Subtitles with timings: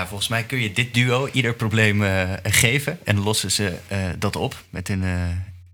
[0.00, 3.98] Ja, volgens mij kun je dit duo ieder probleem uh, geven en lossen ze uh,
[4.18, 5.22] dat op met hun uh,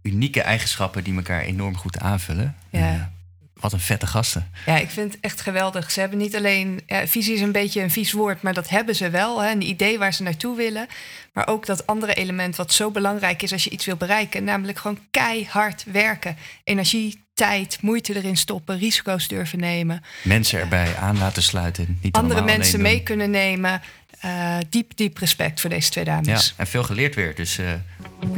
[0.02, 2.56] unieke eigenschappen die elkaar enorm goed aanvullen.
[2.70, 3.12] Ja.
[3.60, 4.50] Wat een vette gasten.
[4.66, 5.90] Ja, ik vind het echt geweldig.
[5.90, 6.80] Ze hebben niet alleen.
[6.86, 9.42] Ja, visie is een beetje een vies woord, maar dat hebben ze wel.
[9.42, 10.86] Hè, een idee waar ze naartoe willen.
[11.32, 14.44] Maar ook dat andere element wat zo belangrijk is als je iets wil bereiken.
[14.44, 16.36] Namelijk gewoon keihard werken.
[16.64, 20.02] Energie, tijd, moeite erin stoppen, risico's durven nemen.
[20.22, 21.98] Mensen erbij aan laten sluiten.
[22.02, 23.82] Niet andere mensen mee kunnen nemen.
[24.24, 26.46] Uh, diep, diep respect voor deze twee dames.
[26.46, 27.34] Ja, en veel geleerd weer.
[27.34, 27.72] Dus uh,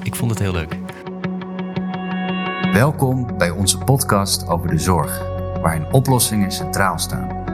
[0.02, 0.74] ik vond het heel leuk.
[2.78, 5.18] Welkom bij onze podcast over de zorg,
[5.60, 7.44] waarin oplossingen centraal staan.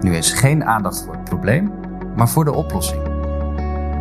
[0.00, 1.72] Nu is geen aandacht voor het probleem,
[2.16, 3.02] maar voor de oplossing.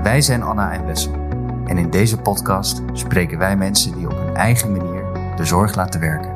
[0.04, 1.14] Wij zijn Anna en Wessel.
[1.66, 5.04] En in deze podcast spreken wij mensen die op hun eigen manier
[5.36, 6.32] de zorg laten werken.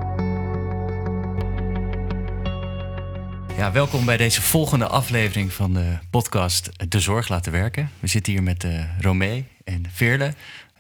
[3.58, 7.90] Ja, welkom bij deze volgende aflevering van de podcast De Zorg Laten Werken.
[8.00, 10.34] We zitten hier met uh, Romee en Veerle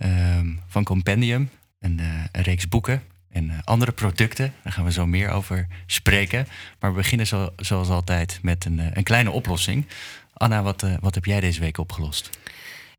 [0.03, 3.01] um, van Compendium, een, uh, een, reeks boeken
[3.33, 4.53] en uh, andere producten.
[4.63, 6.47] Daar gaan we zo meer over spreken.
[6.79, 9.87] Maar we beginnen zo, zoals altijd met een, een kleine oplossing.
[10.33, 12.29] Anna, wat, wat heb jij deze week opgelost?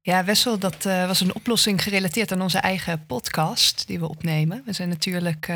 [0.01, 4.63] Ja, Wessel, dat was een oplossing gerelateerd aan onze eigen podcast die we opnemen.
[4.67, 5.53] We zijn natuurlijk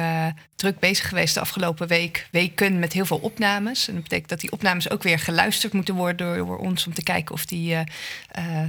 [0.57, 3.89] druk bezig geweest de afgelopen week, weken met heel veel opnames.
[3.89, 6.95] En dat betekent dat die opnames ook weer geluisterd moeten worden door, door ons om
[6.95, 7.77] te kijken of die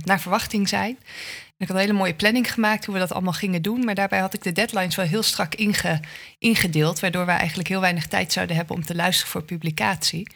[0.03, 0.97] naar verwachting zijn.
[1.59, 3.85] Ik had een hele mooie planning gemaakt hoe we dat allemaal gingen doen.
[3.85, 5.99] Maar daarbij had ik de deadlines wel heel strak inge,
[6.37, 6.99] ingedeeld.
[6.99, 10.27] Waardoor we eigenlijk heel weinig tijd zouden hebben om te luisteren voor publicatie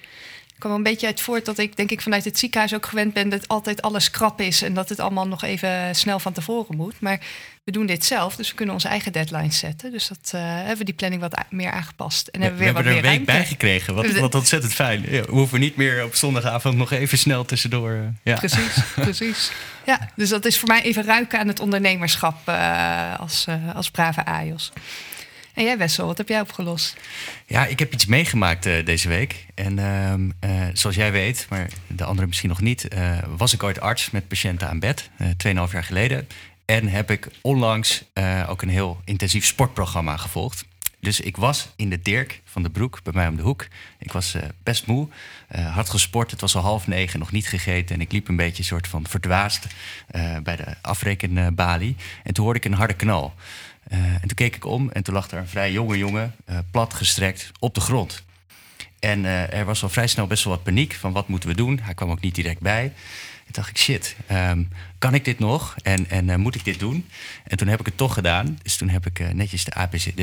[0.63, 3.29] kwam een beetje uit voort dat ik denk ik vanuit het ziekenhuis ook gewend ben
[3.29, 6.99] dat altijd alles krap is en dat het allemaal nog even snel van tevoren moet.
[6.99, 7.19] Maar
[7.63, 9.91] we doen dit zelf, dus we kunnen onze eigen deadlines zetten.
[9.91, 12.27] Dus dat uh, hebben we die planning wat meer aangepast.
[12.27, 15.01] En hebben we, weer hebben wat er een week bij gekregen, wat, wat ontzettend fijn.
[15.01, 17.91] Ja, we hoeven niet meer op zondagavond nog even snel tussendoor.
[17.91, 18.35] Uh, ja.
[18.35, 19.51] Precies, precies.
[19.85, 24.25] Ja, dus dat is voor mij even ruiken aan het ondernemerschap uh, als, als brave
[24.25, 24.71] AJOS.
[25.53, 26.97] En jij Wessel, wat heb jij opgelost?
[27.45, 29.45] Ja, ik heb iets meegemaakt uh, deze week.
[29.55, 30.13] En uh,
[30.49, 32.87] uh, zoals jij weet, maar de anderen misschien nog niet...
[33.37, 36.27] was ik ooit arts met patiënten aan bed, tweeënhalf jaar geleden.
[36.65, 38.03] En heb ik onlangs
[38.47, 40.65] ook een heel intensief sportprogramma gevolgd.
[40.99, 43.67] Dus ik was in de Dirk van de Broek, bij mij om de hoek.
[43.99, 45.07] Ik was best moe,
[45.47, 46.31] hard gesport.
[46.31, 47.95] Het was al half negen, nog niet gegeten.
[47.95, 49.67] En ik liep een beetje soort van verdwaasd
[50.43, 51.95] bij de afrekenbalie.
[52.23, 53.33] En toen hoorde ik een harde knal.
[53.91, 56.57] Uh, en toen keek ik om en toen lag er een vrij jonge jongen, uh,
[56.71, 58.23] plat gestrekt, op de grond.
[58.99, 61.55] En uh, er was al vrij snel best wel wat paniek van wat moeten we
[61.55, 61.79] doen.
[61.81, 62.83] Hij kwam ook niet direct bij.
[63.45, 65.75] En dacht ik, shit, um, kan ik dit nog?
[65.81, 67.09] En, en moet ik dit doen?
[67.43, 68.59] En toen heb ik het toch gedaan.
[68.61, 70.21] Dus toen heb ik netjes de APCD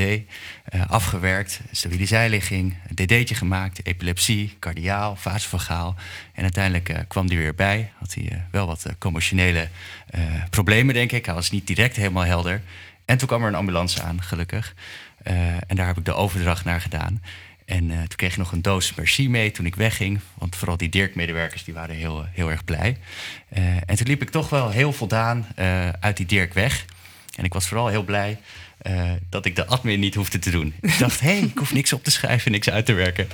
[0.87, 5.95] afgewerkt, stabiele zijligging, een DD'tje gemaakt, epilepsie, cardiaal, vasevagaal.
[6.33, 7.91] En uiteindelijk kwam die weer bij.
[7.99, 9.69] Had hij wel wat commotionele
[10.49, 11.25] problemen, denk ik.
[11.25, 12.61] Hij was niet direct helemaal helder.
[13.05, 14.73] En toen kwam er een ambulance aan, gelukkig.
[15.23, 17.21] Uh, en daar heb ik de overdracht naar gedaan.
[17.65, 20.19] En uh, toen kreeg ik nog een doos Merci mee toen ik wegging.
[20.33, 22.97] Want vooral die Dirk-medewerkers die waren heel, heel erg blij.
[23.85, 25.47] En toen liep ik toch wel heel voldaan
[25.99, 26.85] uit die Dirk weg.
[27.35, 28.37] En ik was vooral heel blij
[28.87, 30.73] uh, dat ik de admin niet hoefde te doen.
[30.81, 33.27] Ik dacht, hé, hey, ik hoef niks op te schrijven, niks uit te werken.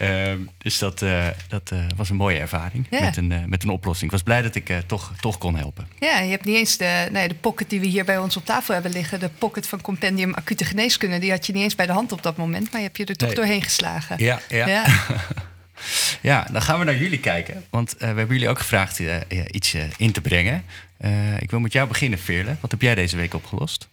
[0.00, 3.00] Uh, dus dat, uh, dat was een mooie ervaring ja.
[3.00, 4.04] met, een, met een oplossing.
[4.04, 5.88] Ik was blij dat ik toch, toch kon helpen.
[5.98, 8.44] Ja, je hebt niet eens de, nee, de pocket die we hier bij ons op
[8.44, 9.20] tafel hebben liggen...
[9.20, 11.18] de pocket van Compendium Acute Geneeskunde...
[11.18, 12.70] die had je niet eens bij de hand op dat moment...
[12.72, 13.36] maar je hebt je er toch nee.
[13.36, 14.16] doorheen geslagen.
[14.18, 14.66] Ja, ja.
[14.66, 14.84] ja.
[16.30, 16.46] ja.
[16.52, 17.64] dan gaan we naar jullie kijken.
[17.70, 19.00] Want we hebben jullie ook gevraagd
[19.50, 20.64] iets in te brengen.
[21.38, 22.56] ik wil met jou beginnen, Veerle.
[22.60, 23.88] Wat heb jij deze week opgelost?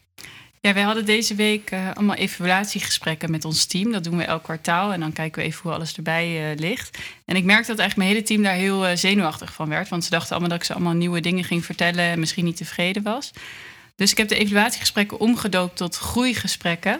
[0.67, 3.91] Ja, wij hadden deze week uh, allemaal evaluatiegesprekken met ons team.
[3.91, 6.97] Dat doen we elk kwartaal en dan kijken we even hoe alles erbij uh, ligt.
[7.25, 9.89] En ik merkte dat eigenlijk mijn hele team daar heel uh, zenuwachtig van werd.
[9.89, 12.57] Want ze dachten allemaal dat ik ze allemaal nieuwe dingen ging vertellen en misschien niet
[12.57, 13.31] tevreden was.
[13.95, 17.00] Dus ik heb de evaluatiegesprekken omgedoopt tot groeigesprekken.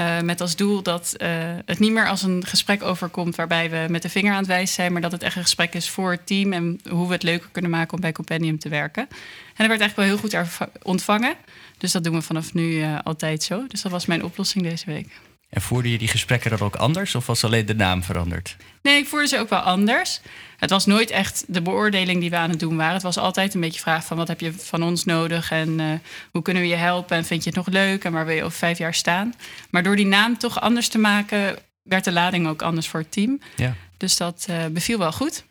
[0.00, 1.28] Uh, met als doel dat uh,
[1.64, 4.74] het niet meer als een gesprek overkomt waarbij we met de vinger aan het wijzen
[4.74, 7.22] zijn, maar dat het echt een gesprek is voor het team en hoe we het
[7.22, 9.02] leuker kunnen maken om bij Compendium te werken.
[9.02, 11.34] En dat werd eigenlijk wel heel goed ontvangen.
[11.78, 13.66] Dus dat doen we vanaf nu uh, altijd zo.
[13.66, 15.08] Dus dat was mijn oplossing deze week.
[15.48, 18.56] En voerde je die gesprekken dan ook anders of was alleen de naam veranderd?
[18.82, 20.20] Nee, ik voerde ze ook wel anders.
[20.56, 22.94] Het was nooit echt de beoordeling die we aan het doen waren.
[22.94, 25.86] Het was altijd een beetje vraag van wat heb je van ons nodig en uh,
[26.30, 28.44] hoe kunnen we je helpen en vind je het nog leuk en waar wil je
[28.44, 29.34] over vijf jaar staan.
[29.70, 33.12] Maar door die naam toch anders te maken, werd de lading ook anders voor het
[33.12, 33.40] team.
[33.56, 33.74] Ja.
[33.96, 35.44] Dus dat uh, beviel wel goed.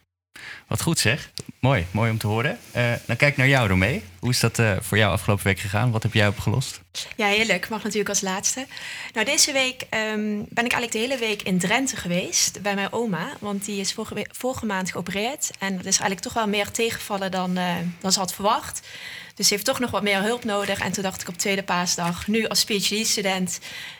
[0.67, 1.31] Wat goed zeg.
[1.59, 2.57] Mooi, mooi om te horen.
[2.75, 4.03] Uh, dan kijk ik naar jou, Romee.
[4.19, 5.91] Hoe is dat uh, voor jou afgelopen week gegaan?
[5.91, 6.81] Wat heb jij opgelost?
[7.15, 7.69] Ja, heel leuk.
[7.69, 8.65] Mag natuurlijk als laatste.
[9.13, 12.91] Nou, deze week um, ben ik eigenlijk de hele week in Drenthe geweest bij mijn
[12.91, 13.29] oma.
[13.39, 15.51] Want die is vorige, vorige maand geopereerd.
[15.59, 18.87] En dat is eigenlijk toch wel meer tegenvallen dan, uh, dan ze had verwacht.
[19.35, 20.79] Dus ze heeft toch nog wat meer hulp nodig.
[20.79, 23.59] En toen dacht ik op tweede paasdag, nu als PhD-student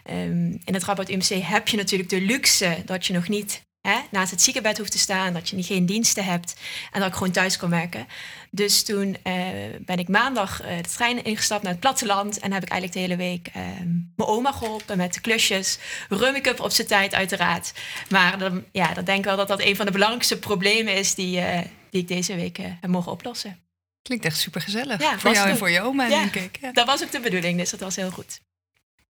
[0.09, 3.99] um, in het Rabat UMC heb je natuurlijk de luxe dat je nog niet hè,
[4.11, 6.55] naast het ziekenbed hoeft te staan, dat je niet geen diensten hebt
[6.91, 8.07] en dat ik gewoon thuis kon werken.
[8.51, 9.35] Dus toen uh,
[9.79, 13.13] ben ik maandag uh, de trein ingestapt naar het platteland en heb ik eigenlijk de
[13.13, 13.63] hele week uh,
[14.15, 15.77] mijn oma geholpen met de klusjes.
[16.09, 17.73] Rummikup op zijn tijd uiteraard.
[18.09, 21.15] Maar dan, ja, dan denk ik wel dat dat een van de belangrijkste problemen is
[21.15, 21.41] die,
[21.89, 23.59] die ik deze week heb mogen oplossen.
[24.01, 25.01] Klinkt echt super gezellig.
[25.01, 26.57] Ja, voor jou en voor je oma, ja, denk ik.
[26.61, 26.71] Ja.
[26.71, 28.39] Dat was ook de bedoeling, dus dat was heel goed.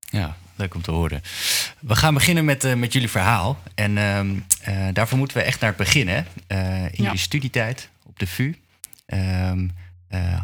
[0.09, 1.21] Ja, leuk om te horen.
[1.79, 3.63] We gaan beginnen met, uh, met jullie verhaal.
[3.75, 6.07] En uh, uh, daarvoor moeten we echt naar het begin.
[6.07, 6.21] Hè?
[6.91, 8.55] in jullie studietijd op de VU
[9.05, 9.67] ehm,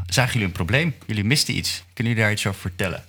[0.06, 0.96] zagen jullie een probleem.
[1.06, 1.84] Jullie misten iets.
[1.94, 3.04] Kunnen jullie daar iets over vertellen?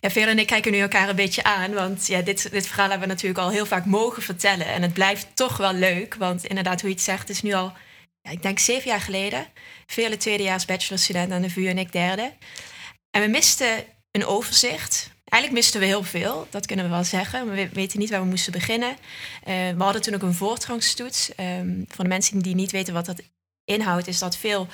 [0.00, 1.72] Ja, Veer en ik kijken nu elkaar een beetje aan.
[1.72, 4.66] Want ja, dit, dit verhaal hebben we natuurlijk al heel vaak mogen vertellen.
[4.66, 6.14] En het blijft toch wel leuk.
[6.14, 7.72] Want inderdaad, hoe je het zegt, is nu al,
[8.20, 9.46] ja, ik denk zeven jaar geleden.
[9.86, 12.32] Vele tweedejaars bachelorstudent aan de VU en ik derde.
[13.10, 17.50] En we misten een overzicht Eigenlijk misten we heel veel, dat kunnen we wel zeggen.
[17.50, 18.90] We weten niet waar we moesten beginnen.
[18.90, 18.96] Uh,
[19.76, 21.30] we hadden toen ook een voortgangstoets.
[21.40, 23.22] Um, voor de mensen die niet weten wat dat
[23.64, 24.68] inhoudt, is dat veel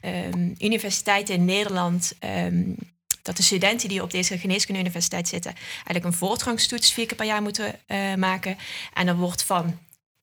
[0.00, 2.12] um, universiteiten in Nederland.
[2.24, 2.76] Um,
[3.22, 7.26] dat de studenten die op deze geneeskunde universiteit zitten, eigenlijk een voortgangstoets vier keer per
[7.26, 8.58] jaar moeten uh, maken.
[8.94, 9.78] En dan wordt van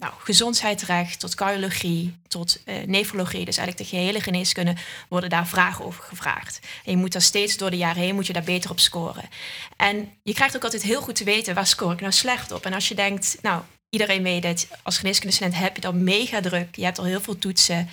[0.05, 4.75] nou, gezondheidsrecht tot cardiologie, tot uh, dus eigenlijk de gehele geneeskunde,
[5.09, 6.59] worden daar vragen over gevraagd.
[6.85, 9.29] En je moet daar steeds door de jaren heen moet je daar beter op scoren.
[9.77, 12.65] En je krijgt ook altijd heel goed te weten waar score ik nou slecht op.
[12.65, 16.75] En als je denkt, nou, iedereen weet het, als geneeskundestudent heb je dan mega druk.
[16.75, 17.89] Je hebt al heel veel toetsen.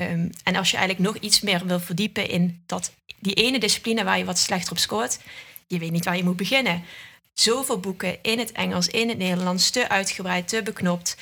[0.00, 4.04] Um, en als je eigenlijk nog iets meer wil verdiepen in dat, die ene discipline
[4.04, 5.18] waar je wat slechter op scoort,
[5.66, 6.84] je weet niet waar je moet beginnen
[7.34, 11.16] zoveel boeken in het Engels, in het Nederlands, te uitgebreid, te beknopt.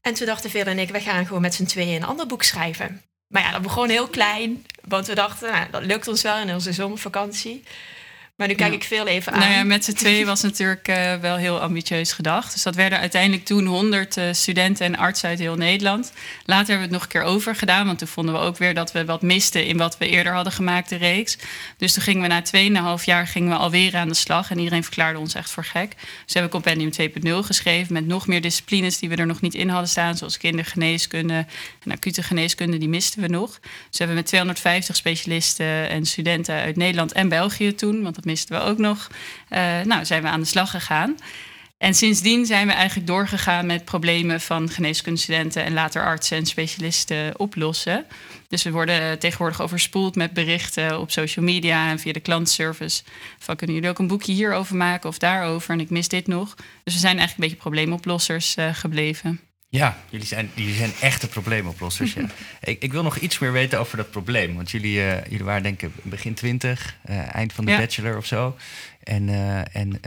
[0.00, 2.42] En toen dachten Veer en ik, we gaan gewoon met z'n tweeën een ander boek
[2.42, 3.02] schrijven.
[3.26, 6.54] Maar ja, dat begon heel klein, want we dachten, nou, dat lukt ons wel in
[6.54, 7.62] onze zomervakantie.
[8.36, 9.38] Maar nu kijk ik veel even aan.
[9.38, 12.52] Nou ja, met z'n tweeën was natuurlijk uh, wel heel ambitieus gedacht.
[12.52, 16.12] Dus dat werden uiteindelijk toen 100 uh, studenten en artsen uit heel Nederland.
[16.44, 17.86] Later hebben we het nog een keer over gedaan.
[17.86, 20.52] Want toen vonden we ook weer dat we wat misten in wat we eerder hadden
[20.52, 21.38] gemaakt, de reeks.
[21.76, 24.50] Dus toen gingen we na 2,5 jaar gingen we alweer aan de slag.
[24.50, 25.94] En iedereen verklaarde ons echt voor gek.
[25.96, 26.90] Dus we hebben Compendium
[27.42, 30.16] 2.0 geschreven met nog meer disciplines die we er nog niet in hadden staan.
[30.16, 31.46] Zoals kindergeneeskunde
[31.84, 33.58] en acute geneeskunde, die misten we nog.
[33.60, 38.02] Dus we hebben met 250 specialisten en studenten uit Nederland en België toen.
[38.02, 39.10] Want dat misten we ook nog.
[39.50, 41.16] Uh, nou, zijn we aan de slag gegaan.
[41.78, 47.38] En sindsdien zijn we eigenlijk doorgegaan met problemen van geneeskundestudenten en later artsen en specialisten
[47.38, 48.06] oplossen.
[48.48, 53.02] Dus we worden tegenwoordig overspoeld met berichten op social media en via de klantservice.
[53.38, 55.70] Van kunnen jullie ook een boekje hierover maken of daarover?
[55.70, 56.54] En ik mis dit nog.
[56.84, 59.40] Dus we zijn eigenlijk een beetje probleemoplossers uh, gebleven.
[59.76, 62.12] Ja, jullie zijn, jullie zijn echte probleemoplossers.
[62.12, 62.26] ja.
[62.60, 64.54] ik, ik, wil nog iets meer weten over dat probleem.
[64.54, 67.78] Want jullie, uh, jullie waren denk ik begin twintig, uh, eind van de ja.
[67.78, 68.56] bachelor of zo.
[69.02, 70.00] En, uh, en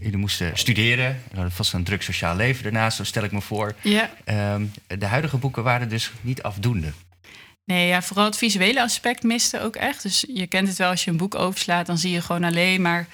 [0.00, 1.20] jullie moesten studeren.
[1.28, 3.74] Je hadden vast een druk sociaal leven daarnaast, zo stel ik me voor.
[3.80, 4.10] Ja.
[4.54, 6.92] Um, de huidige boeken waren dus niet afdoende.
[7.64, 10.02] Nee, ja, vooral het visuele aspect miste ook echt.
[10.02, 12.82] Dus je kent het wel als je een boek overslaat, dan zie je gewoon alleen
[12.82, 13.06] maar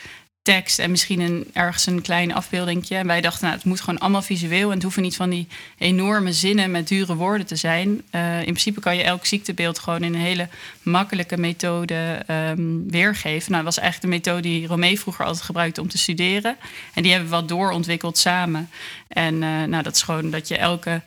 [0.42, 2.96] tekst en misschien een, ergens een klein afbeeldingje.
[2.96, 4.68] En wij dachten, nou, het moet gewoon allemaal visueel.
[4.68, 5.48] En het hoeven niet van die
[5.78, 7.88] enorme zinnen met dure woorden te zijn.
[7.88, 10.48] Uh, in principe kan je elk ziektebeeld gewoon in een hele
[10.82, 13.52] makkelijke methode um, weergeven.
[13.52, 16.56] Nou, dat was eigenlijk de methode die Romee vroeger altijd gebruikte om te studeren.
[16.94, 18.70] En die hebben we wat doorontwikkeld samen.
[19.08, 21.02] En uh, nou, dat is gewoon dat je elke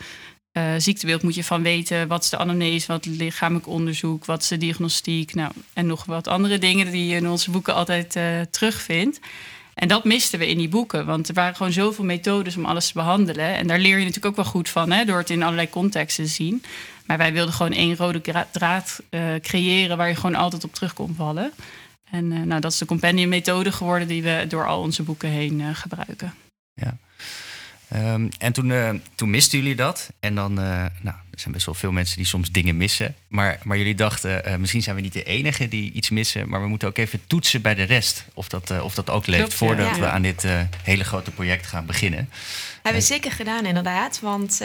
[0.53, 2.07] uh, ziektebeeld moet je van weten.
[2.07, 5.33] Wat is de anamnese, wat lichamelijk onderzoek, wat is de diagnostiek.
[5.33, 9.19] Nou, en nog wat andere dingen die je in onze boeken altijd uh, terugvindt.
[9.73, 12.87] En dat misten we in die boeken, want er waren gewoon zoveel methodes om alles
[12.87, 13.55] te behandelen.
[13.55, 16.23] En daar leer je natuurlijk ook wel goed van, hè, door het in allerlei contexten
[16.23, 16.63] te zien.
[17.05, 20.93] Maar wij wilden gewoon één rode draad uh, creëren waar je gewoon altijd op terug
[20.93, 21.51] kon vallen.
[22.11, 25.75] En nou, dat is de compendium methode geworden die we door al onze boeken heen
[25.75, 26.33] gebruiken.
[26.73, 26.97] Ja.
[27.95, 30.09] Um, en toen, uh, toen misten jullie dat.
[30.19, 30.65] En dan, uh,
[31.01, 33.15] nou, er zijn best wel veel mensen die soms dingen missen.
[33.27, 36.49] Maar, maar jullie dachten, uh, misschien zijn we niet de enige die iets missen.
[36.49, 38.25] Maar we moeten ook even toetsen bij de rest.
[38.33, 39.99] Of dat, of dat ook leeft Klopt, voordat ja.
[39.99, 40.47] we aan dit
[40.83, 42.29] hele grote project gaan beginnen.
[42.73, 44.19] Hebben we zeker gedaan, inderdaad.
[44.19, 44.61] Want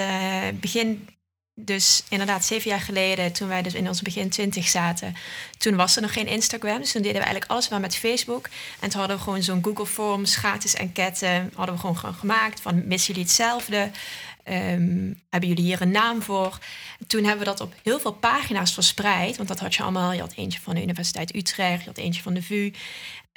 [0.61, 1.09] begin
[1.61, 5.15] dus inderdaad, zeven jaar geleden, toen wij dus in ons begin twintig zaten,
[5.59, 6.79] toen was er nog geen Instagram.
[6.79, 8.49] Dus toen deden we eigenlijk alles maar met Facebook.
[8.81, 12.61] En toen hadden we gewoon zo'n Google Forms, gratis enquête, hadden we gewoon, gewoon gemaakt
[12.61, 13.91] van missen jullie hetzelfde?
[14.45, 16.59] Ehm, hebben jullie hier een naam voor?
[17.07, 19.37] Toen hebben we dat op heel veel pagina's verspreid.
[19.37, 20.13] Want dat had je allemaal.
[20.13, 22.73] Je had eentje van de Universiteit Utrecht, je had eentje van de VU.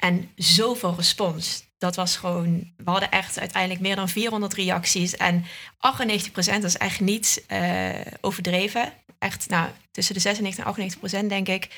[0.02, 1.64] En zoveel respons.
[1.78, 2.72] Dat was gewoon.
[2.76, 5.16] We hadden echt uiteindelijk meer dan 400 reacties.
[5.16, 5.44] En
[6.60, 7.90] 98% is echt niet uh,
[8.20, 8.92] overdreven.
[9.18, 11.68] Echt, nou, tussen de 96 en 98 procent, denk ik.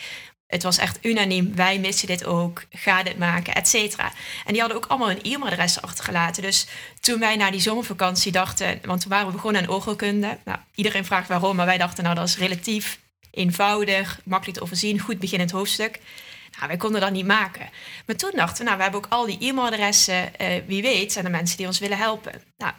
[0.47, 1.55] Het was echt unaniem.
[1.55, 2.65] Wij missen dit ook.
[2.71, 4.13] Ga dit maken, et cetera.
[4.45, 6.43] En die hadden ook allemaal hun e-mailadressen achtergelaten.
[6.43, 6.67] Dus
[7.01, 8.81] toen wij na die zomervakantie dachten...
[8.85, 10.39] want toen waren we begonnen aan oogheelkunde.
[10.45, 12.05] Nou, iedereen vraagt waarom, maar wij dachten...
[12.05, 12.99] nou, dat is relatief
[13.31, 15.01] eenvoudig, makkelijk te overzien.
[15.01, 16.01] Goed beginnend hoofdstuk.
[16.57, 17.71] Nou, wij konden dat niet maken.
[18.07, 20.31] Maar toen dachten we, nou, we hebben ook al die e-mailadressen.
[20.41, 22.43] Uh, wie weet zijn er mensen die ons willen helpen.
[22.57, 22.73] Nou,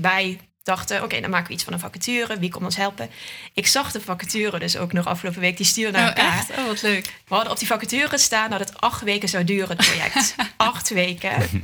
[0.00, 2.38] wij dachten, oké, dan maken we iets van een vacature.
[2.38, 3.10] Wie komt ons helpen?
[3.54, 5.56] Ik zag de vacature dus ook nog afgelopen week.
[5.56, 6.38] Die stuurde naar oh, elkaar.
[6.38, 6.50] Echt?
[6.50, 7.04] Oh, wat leuk.
[7.04, 10.34] We hadden op die vacature staan dat het acht weken zou duren, het project.
[10.56, 11.62] acht weken.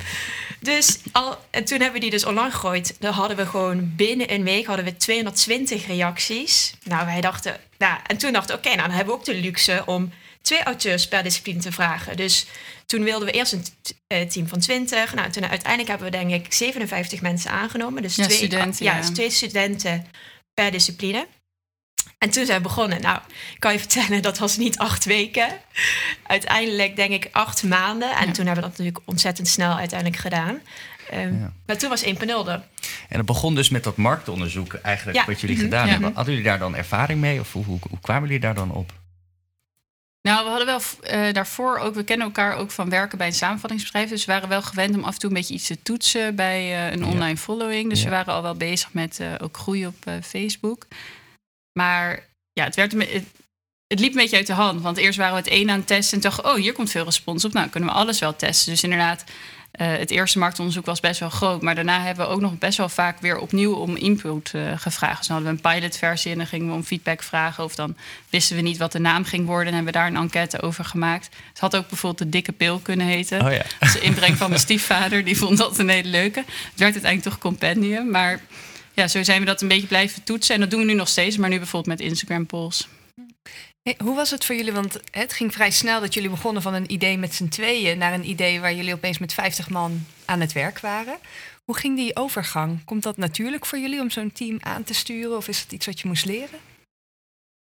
[0.61, 2.97] Dus al, en toen hebben we die dus online gegooid.
[2.99, 6.75] Dan hadden we gewoon binnen een week hadden we 220 reacties.
[6.83, 9.35] Nou, wij dachten, nou, en toen dachten we, oké, nou dan hebben we ook de
[9.35, 10.13] luxe om
[10.45, 12.17] twee auteurs per discipline te vragen.
[12.17, 12.47] Dus
[12.87, 13.65] toen wilden we eerst een
[14.07, 15.15] eh, team van 20.
[15.15, 18.03] Nou, toen uiteindelijk hebben we denk ik 57 mensen aangenomen.
[18.03, 19.01] Dus ja, twee studenten, ja, ja.
[19.01, 20.07] Dus twee studenten
[20.55, 21.27] per discipline.
[22.19, 23.01] En toen zijn we begonnen.
[23.01, 23.19] Nou,
[23.55, 25.49] ik kan je vertellen, dat was niet acht weken.
[26.27, 28.11] Uiteindelijk denk ik acht maanden.
[28.17, 28.33] En Ja.
[28.33, 30.61] toen hebben we dat natuurlijk ontzettend snel uiteindelijk gedaan.
[31.11, 31.53] Ehm, Ja.
[31.67, 32.63] Maar toen was 1.0 er.
[33.09, 35.25] En het begon dus met dat marktonderzoek eigenlijk Ja.
[35.27, 35.65] wat jullie Mhm.
[35.65, 35.93] gedaan Ja.
[35.93, 36.15] hebben.
[36.15, 37.41] Hadden jullie daar dan ervaring mee?
[37.41, 38.93] Of hoe, hoe, hoe kwamen jullie daar dan op?
[40.29, 43.33] Nou, we hadden wel eh, daarvoor ook, we kennen elkaar ook van werken bij een
[43.33, 44.09] samenvattingsbedrijf.
[44.09, 46.61] Dus we waren wel gewend om af en toe een beetje iets te toetsen bij
[46.61, 47.07] eh, een Ja.
[47.07, 47.89] online following.
[47.91, 48.05] Dus Ja.
[48.05, 50.87] we waren al wel bezig met eh, ook groei op Facebook.
[51.79, 53.25] Maar ja, het, werd het,
[53.87, 54.81] het liep een beetje uit de hand.
[54.83, 57.05] Want eerst waren we het een aan het testen en dachten, oh, hier komt veel
[57.05, 57.53] respons op.
[57.53, 58.73] Nou, kunnen we alles wel testen.
[58.73, 59.25] Dus inderdaad,
[59.77, 61.63] het eerste marktonderzoek was best wel groot.
[61.63, 65.19] Maar daarna hebben we ook nog best wel vaak weer opnieuw om input eh, gevraagd.
[65.19, 67.65] Dus dan hadden we een pilotversie en dan gingen we om feedback vragen.
[67.65, 67.97] Of dan
[68.31, 70.85] wisten we niet wat de naam ging worden en hebben we daar een enquête over
[70.85, 71.29] gemaakt.
[71.49, 73.47] Het had ook bijvoorbeeld de dikke pil kunnen heten.
[73.47, 73.59] Oh ja.
[73.59, 75.25] Dat is de inbreng van mijn stiefvader.
[75.25, 76.39] Die vond dat een hele leuke.
[76.39, 78.11] Het werd uiteindelijk toch compendium.
[78.11, 78.41] Maar
[78.93, 80.55] ja, zo zijn we dat een beetje blijven toetsen.
[80.55, 81.37] En dat doen we nu nog steeds.
[81.37, 82.89] Maar nu bijvoorbeeld met Instagram polls.
[83.93, 84.73] Hoe was het voor jullie?
[84.73, 88.13] Want het ging vrij snel dat jullie begonnen van een idee met z'n tweeën naar
[88.13, 91.19] een idee waar jullie opeens met 50 man aan het werk waren.
[91.65, 92.85] Hoe ging die overgang?
[92.85, 95.87] Komt dat natuurlijk voor jullie om zo'n team aan te sturen of is het iets
[95.87, 96.59] wat je moest leren?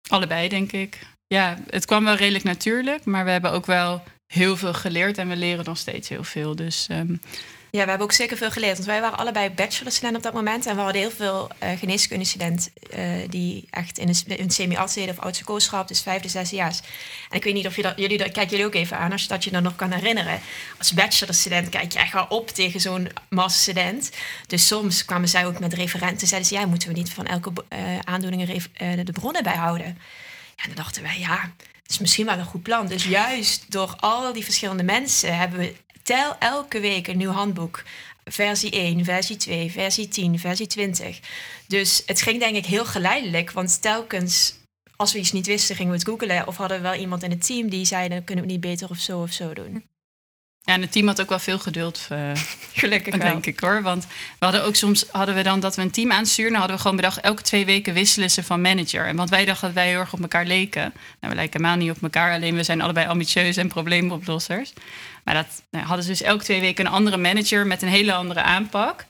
[0.08, 1.00] Allebei, denk ik.
[1.28, 3.06] Ja, het kwam wel redelijk natuurlijk.
[3.06, 4.04] Maar we hebben ook wel
[4.34, 5.18] heel veel geleerd.
[5.18, 6.56] En we leren nog steeds heel veel.
[6.56, 7.16] Dus ehm,
[7.76, 8.74] Ja, we hebben ook zeker veel geleerd.
[8.74, 10.66] Want wij waren allebei bachelorstudenten op dat moment.
[10.66, 15.20] En we hadden heel veel uh, geneeskundestudenten uh, die echt in een, een semi-arts of
[15.20, 16.80] oudste kooschap, dus vijfde, zesdejaars.
[17.30, 19.28] En ik weet niet of dat, jullie dat, kijk jullie ook even aan, als je
[19.28, 20.40] dat je dan nog kan herinneren.
[20.78, 24.12] Als bachelorstudent kijk je echt wel op tegen zo'n masterstudent.
[24.48, 27.52] Dus soms kwamen zij ook met referenten, zeiden ze, ja, moeten we niet van elke
[27.70, 28.64] uh, aandoening
[29.04, 29.98] de bronnen bijhouden?
[30.56, 31.52] Ja, dan dachten wij, ja,
[31.82, 32.88] het is misschien wel een goed plan.
[32.88, 37.84] Dus juist door al die verschillende mensen hebben we tel elke week een nieuw handboek.
[38.24, 41.20] Versie 1, versie 2, versie 10, versie 20.
[41.68, 43.52] Dus het ging denk ik heel geleidelijk.
[43.52, 44.56] Want telkens
[44.96, 46.48] als we iets niet wisten, gingen we het googelen.
[46.48, 48.10] Of hadden we wel iemand in het team die zei...
[48.10, 49.84] dan kunnen we het niet beter of zo of zo doen.
[50.66, 52.08] Ja, en het team had ook wel veel geduld.
[52.12, 52.32] Uh,
[52.74, 53.82] Gelukkig denk ik hoor.
[53.82, 54.06] Want
[54.40, 56.52] we hadden ook soms hadden we dan dat we een team aansturen.
[56.52, 59.06] Dan hadden we gewoon bedacht, elke twee weken wisselen ze van manager.
[59.06, 60.82] En want wij dachten dat wij heel erg op elkaar leken.
[60.82, 60.94] Nou,
[61.34, 62.34] we lijken helemaal niet op elkaar.
[62.34, 64.74] Alleen we zijn allebei ambitieus en probleemoplossers.
[65.24, 68.14] Maar dat nou, hadden ze dus elke twee weken een andere manager met een hele
[68.14, 69.06] andere aanpak.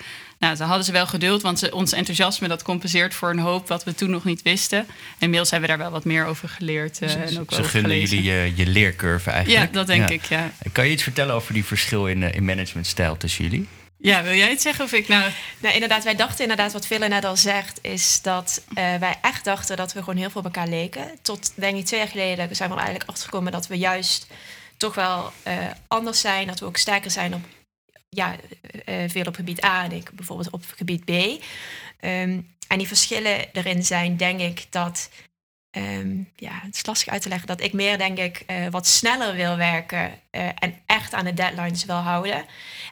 [0.46, 3.68] Nou, dan hadden ze wel geduld, want ze, ons enthousiasme dat compenseert voor een hoop
[3.68, 4.88] wat we toen nog niet wisten.
[5.20, 7.02] Inmiddels hebben we daar wel wat meer over geleerd.
[7.02, 8.22] Uh, ze en ook ze over gunnen gelezen.
[8.22, 9.66] jullie je, je leercurve eigenlijk.
[9.66, 10.52] Ja, dat denk ik, ja.
[10.72, 13.68] Kan je iets vertellen over die verschil in, in managementstijl tussen jullie?
[13.98, 15.32] Ja, wil jij het zeggen of ik nou...
[15.60, 19.44] Nou, inderdaad, wij dachten inderdaad, wat Villa net al zegt, is dat uh, wij echt
[19.44, 21.12] dachten dat we gewoon heel veel op elkaar leken.
[21.22, 24.28] Tot, denk ik, twee jaar geleden zijn we er eigenlijk achtergekomen dat we juist
[24.78, 25.54] toch wel uh,
[25.88, 26.48] anders zijn.
[26.48, 27.42] Dat we ook sterker zijn op,
[28.16, 28.36] ja,
[28.86, 31.10] uh, veel op gebied A en ik bijvoorbeeld op gebied B.
[31.10, 35.10] Um, en die verschillen erin zijn, denk ik, dat...
[35.78, 38.88] Um, ja, het is lastig uit te leggen dat ik meer, denk ik, uh, wat
[38.88, 40.20] sneller wil werken
[40.60, 42.46] en echt aan de deadlines wil houden.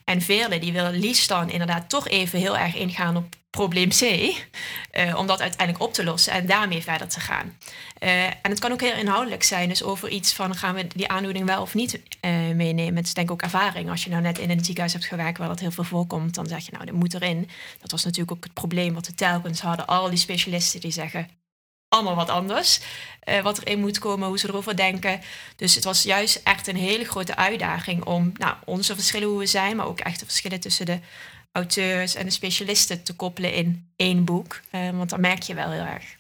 [0.06, 4.02] En velen die willen liefst dan inderdaad toch even heel erg ingaan op probleem C,
[4.02, 7.58] uh, om dat uiteindelijk op te lossen en daarmee verder te gaan.
[8.00, 11.08] Uh, en het kan ook heel inhoudelijk zijn, dus over iets van gaan we die
[11.08, 12.96] aandoening wel of niet uh, meenemen.
[12.96, 13.90] Het is denk ik ook ervaring.
[13.90, 16.48] Als je nou net in een ziekenhuis hebt gewerkt waar dat heel veel voorkomt, dan
[16.48, 17.50] zeg je nou, dat moet erin.
[17.82, 19.88] Dat was natuurlijk ook het probleem wat we telkens hadden.
[19.88, 21.30] Al die specialisten die zeggen,
[21.90, 22.80] allemaal wat anders.
[23.44, 25.22] Wat erin moet komen, hoe ze erover denken.
[25.56, 29.46] Dus het was juist echt een hele grote uitdaging om nou, onze verschillen hoe we
[29.46, 31.00] zijn, maar ook echt de verschillen tussen de
[31.54, 34.62] auteurs en de specialisten te koppelen in één boek.
[34.72, 36.18] Uh, want dan merk je wel heel erg.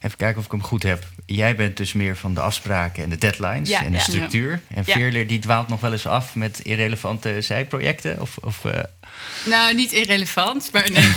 [0.00, 1.06] Even kijken of ik hem goed heb.
[1.26, 4.60] Jij bent dus meer van de afspraken en de deadlines en de structuur.
[4.74, 8.20] En Veerler die dwaalt nog wel eens af met irrelevante zijprojecten?
[8.20, 8.72] Of, of uh,
[9.44, 11.12] nou, niet irrelevant, maar nee.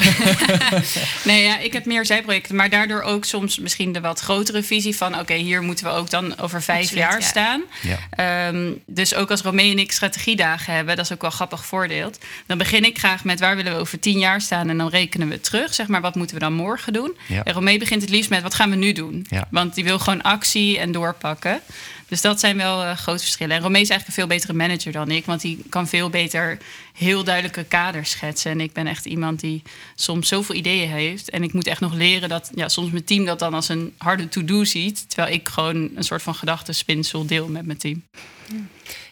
[1.33, 4.95] nee, ja, ik heb meer zijprojecten, maar daardoor ook soms misschien de wat grotere visie
[4.95, 7.63] van: oké, hier moeten we ook dan over vijf jaar staan.
[7.81, 8.47] Ja.
[8.47, 12.17] Um, dus ook als Romee en ik strategiedagen hebben, dat is ook wel grappig voordeeld.
[12.45, 15.29] Dan begin ik graag met waar willen we over tien jaar staan en dan rekenen
[15.29, 17.17] we terug, zeg maar, wat moeten we dan morgen doen.
[17.43, 19.27] En Romee begint het liefst met wat gaan we nu doen?
[19.49, 21.61] Want die wil gewoon actie en doorpakken.
[22.07, 23.55] Dus dat zijn wel uh, grote verschillen.
[23.55, 26.57] En Romee is eigenlijk een veel betere manager dan ik, want die kan veel beter
[26.93, 28.51] heel duidelijke kaders schetsen.
[28.51, 29.61] En ik ben echt iemand die
[29.95, 31.29] soms zoveel ideeën heeft.
[31.29, 33.93] En ik moet echt nog leren dat ja, soms mijn team dat dan als een
[33.97, 38.03] harde to-do ziet, terwijl ik gewoon een soort van gedachtenspinsel deel met mijn team.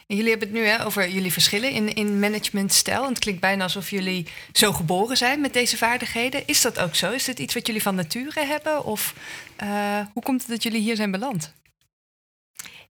[0.06, 3.02] En jullie hebben het nu hè, over jullie verschillen in, in managementstijl.
[3.02, 6.46] En het klinkt bijna alsof jullie zo geboren zijn met deze vaardigheden.
[6.46, 7.10] Is dat ook zo?
[7.10, 8.84] Is dit iets wat jullie van nature hebben?
[8.84, 9.14] Of
[9.62, 11.52] uh, hoe komt het dat jullie hier zijn beland?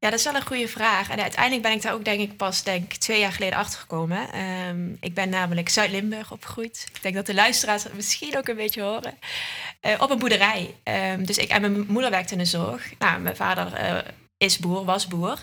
[0.02, 1.10] Ja, dat is wel een goede vraag.
[1.10, 4.40] En uiteindelijk ben ik daar ook denk ik pas denk, twee jaar geleden achter gekomen.
[4.68, 6.86] Um, ik ben namelijk Zuid-Limburg opgegroeid.
[6.94, 9.18] Ik denk dat de luisteraars het misschien ook een beetje horen.
[9.82, 10.74] Uh, op een boerderij.
[10.84, 12.92] Um, dus ik en mijn moeder werkte in de zorg.
[12.98, 13.98] Nou, mijn vader uh,
[14.42, 15.38] is boer, was boer.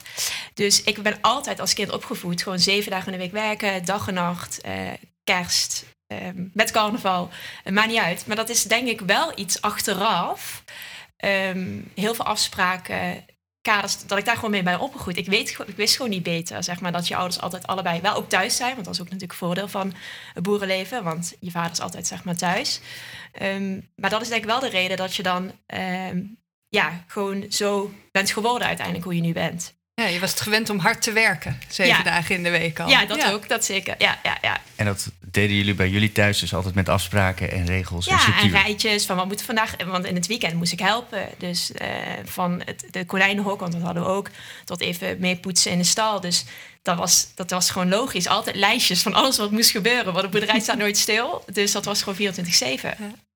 [0.54, 2.44] Dus ik ben altijd als kind opgevoed.
[2.44, 4.74] Gewoon zeven dagen in de week werken, dag en nacht, uh,
[5.24, 7.30] kerst, um, met carnaval.
[7.70, 8.28] maakt niet uit.
[8.28, 10.64] Maar dat is denk ik wel iets achteraf.
[11.96, 13.26] heel veel afspraken
[13.62, 15.18] kaders, dat ik daar gewoon mee ben opgegroeid.
[15.18, 18.16] Ik, weet, ik wist gewoon niet beter, zeg maar, dat je ouders altijd allebei wel
[18.16, 18.74] ook thuis zijn.
[18.74, 19.94] Want dat is ook natuurlijk een voordeel van
[20.34, 22.80] het boerenleven, want je vader is altijd, zeg maar, thuis.
[23.42, 25.52] Um, maar dat is denk ik wel de reden dat je dan,
[26.70, 29.78] ja, gewoon zo bent geworden uiteindelijk hoe je nu bent.
[30.00, 32.90] Ja, je was het gewend om hard te werken, zeven dagen in de week al.
[32.90, 33.96] Ja, dat ook, dat zeker.
[33.98, 34.62] Ja, ja, ja.
[34.76, 38.20] En dat deden jullie bij jullie thuis dus altijd met afspraken en regels ja, en
[38.20, 38.50] structuur?
[38.50, 39.76] Ja, en rijtjes van wat moet vandaag...
[39.86, 41.30] Want in het weekend moest ik helpen.
[41.38, 41.88] Dus uh,
[42.24, 44.30] van het, de konijnenhok, want dat hadden we ook...
[44.66, 46.22] tot even meepoetsen in de stal.
[46.22, 46.46] Dus
[46.82, 48.28] dat was, dat was gewoon logisch.
[48.28, 50.14] Altijd lijstjes van alles wat moest gebeuren.
[50.14, 51.44] Want de boerderij staat nooit stil.
[51.52, 53.29] Dus dat was gewoon 24-7.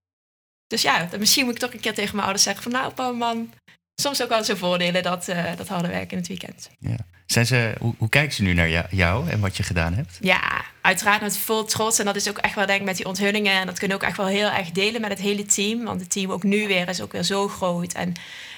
[0.73, 2.71] Dus ja, misschien moet ik toch een keer tegen mijn ouders zeggen van...
[2.71, 3.53] nou, papa, man,
[3.95, 6.69] soms ook wel zijn voordelen dat, uh, dat harde werken in het weekend.
[6.79, 6.95] Ja.
[7.25, 10.17] Zijn ze, hoe, hoe kijken ze nu naar jou en wat je gedaan hebt?
[10.21, 11.99] Ja, uiteraard met vol trots.
[11.99, 13.53] En dat is ook echt wel denk ik met die onthullingen.
[13.53, 15.83] En dat kunnen we ook echt wel heel erg delen met het hele team.
[15.83, 17.93] Want het team ook nu weer is ook weer zo groot.
[17.93, 18.13] En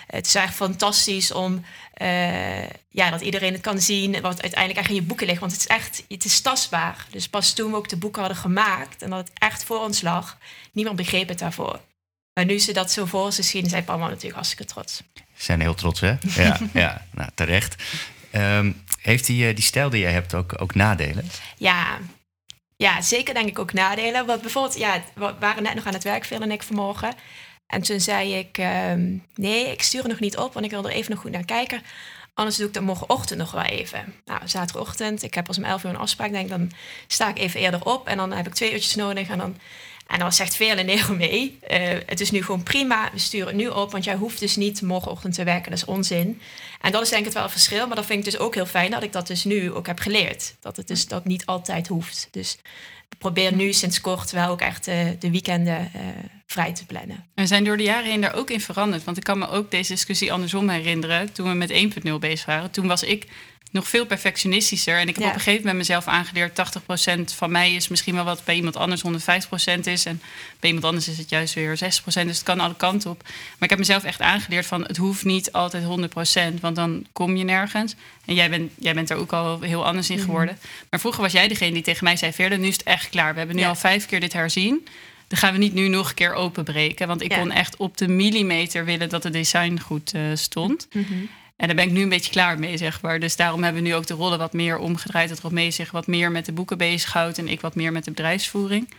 [0.07, 1.65] het is echt fantastisch om
[2.01, 4.21] uh, ja, dat iedereen het kan zien.
[4.21, 5.39] Wat uiteindelijk echt in je boeken ligt.
[5.39, 7.05] Want het is echt, het is tastbaar.
[7.09, 10.01] Dus pas toen we ook de boeken hadden gemaakt en dat het echt voor ons
[10.01, 10.37] lag,
[10.71, 11.79] niemand begreep het daarvoor.
[12.35, 15.01] Maar nu ze dat zo voor ze zien, zijn papa natuurlijk hartstikke trots.
[15.15, 16.15] Ze zijn heel trots, hè?
[16.43, 17.83] Ja, ja nou, terecht.
[18.31, 21.29] Um, heeft die, uh, die stijl die jij hebt ook, ook nadelen?
[21.57, 21.97] Ja.
[22.75, 24.25] ja, zeker denk ik ook nadelen.
[24.25, 27.13] Want bijvoorbeeld, ja, we waren net nog aan het werk, Phil en ik vanmorgen.
[27.67, 28.57] En toen zei ik,
[28.91, 31.31] um, nee, ik stuur er nog niet op, want ik wil er even nog goed
[31.31, 31.81] naar kijken.
[32.33, 34.13] Anders doe ik dat morgenochtend nog wel even.
[34.25, 36.31] Nou, zaterdagochtend, ik heb pas om 11 uur een afspraak.
[36.31, 36.71] Denk, dan
[37.07, 39.29] sta ik even eerder op en dan heb ik twee uurtjes nodig.
[39.29, 39.57] En dan
[40.07, 41.59] en dan zegt veel en nee mee.
[41.71, 44.55] Uh, het is nu gewoon prima, we sturen het nu op, want jij hoeft dus
[44.55, 45.69] niet morgenochtend te werken.
[45.69, 46.41] Dat is onzin.
[46.81, 48.65] En dat is denk ik wel een verschil, maar dat vind ik dus ook heel
[48.65, 50.55] fijn dat ik dat dus nu ook heb geleerd.
[50.59, 52.27] Dat het dus dat niet altijd hoeft.
[52.31, 52.57] Dus
[53.09, 56.01] ik probeer nu sinds kort wel ook echt uh, de weekenden uh,
[56.45, 57.25] vrij te plannen.
[57.35, 59.03] We zijn door de jaren heen daar ook in veranderd.
[59.03, 61.33] Want ik kan me ook deze discussie andersom herinneren.
[61.33, 61.71] Toen we met
[62.07, 63.27] 1.0 bezig waren, toen was ik
[63.75, 64.99] nog veel perfectionistischer.
[64.99, 66.59] En ik heb op een gegeven moment mezelf aangeleerd...
[67.29, 70.05] 80% van mij is misschien wel wat bij iemand anders 150% is.
[70.05, 70.21] En
[70.59, 71.79] bij iemand anders is het juist weer 60%.
[72.03, 73.23] Dus het kan alle kanten op.
[73.23, 74.81] Maar ik heb mezelf echt aangeleerd van...
[74.81, 75.83] het hoeft niet altijd
[76.53, 77.95] 100%, want dan kom je nergens.
[78.25, 80.25] En jij bent, jij bent er ook al heel anders in mhm.
[80.25, 80.57] geworden.
[80.89, 82.33] Maar vroeger was jij degene die tegen mij zei...
[82.33, 83.31] Verder, nu is het echt klaar.
[83.31, 84.87] We hebben nu al vijf keer dit herzien.
[85.27, 87.07] Dan gaan we niet nu nog een keer openbreken.
[87.07, 90.87] Want ik kon echt op de millimeter willen dat het design goed uh, stond.
[90.91, 93.19] Mm en daar ben ik nu een beetje klaar mee, zeg maar.
[93.19, 95.29] Dus daarom hebben we nu ook de rollen wat meer omgedraaid.
[95.29, 98.11] Dat Romee zich wat meer met de boeken bezighoudt en ik wat meer met de
[98.11, 98.89] bedrijfsvoering.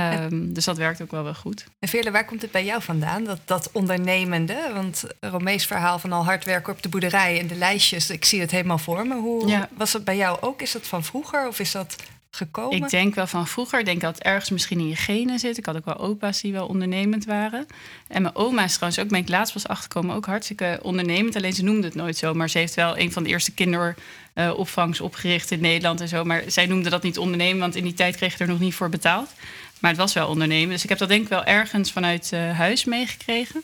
[0.00, 1.66] Um, dus dat werkt ook wel wel goed.
[1.78, 4.70] En Veerle, waar komt het bij jou vandaan, dat, dat ondernemende?
[4.74, 8.40] Want Romees verhaal van al hard werken op de boerderij en de lijstjes, ik zie
[8.40, 9.14] het helemaal voor me.
[9.14, 10.62] Hoe was dat bij jou ook?
[10.62, 11.96] Is dat van vroeger of is dat
[12.30, 12.76] gekomen?
[12.76, 13.78] Ik denk wel van vroeger.
[13.78, 15.58] Ik denk dat het ergens misschien in je genen zit.
[15.58, 17.66] Ik had ook wel opa's die wel ondernemend waren.
[18.08, 21.36] En mijn oma is trouwens ook, ben ik laatst pas achterkomen, ook hartstikke ondernemend.
[21.36, 22.34] Alleen ze noemde het nooit zo.
[22.34, 26.24] Maar ze heeft wel een van de eerste kinderopvangs opgericht in Nederland en zo.
[26.24, 28.74] Maar zij noemde dat niet ondernemen, want in die tijd kreeg je er nog niet
[28.74, 29.30] voor betaald.
[29.80, 30.68] Maar het was wel ondernemen.
[30.68, 33.62] Dus ik heb dat denk ik wel ergens vanuit uh, huis meegekregen.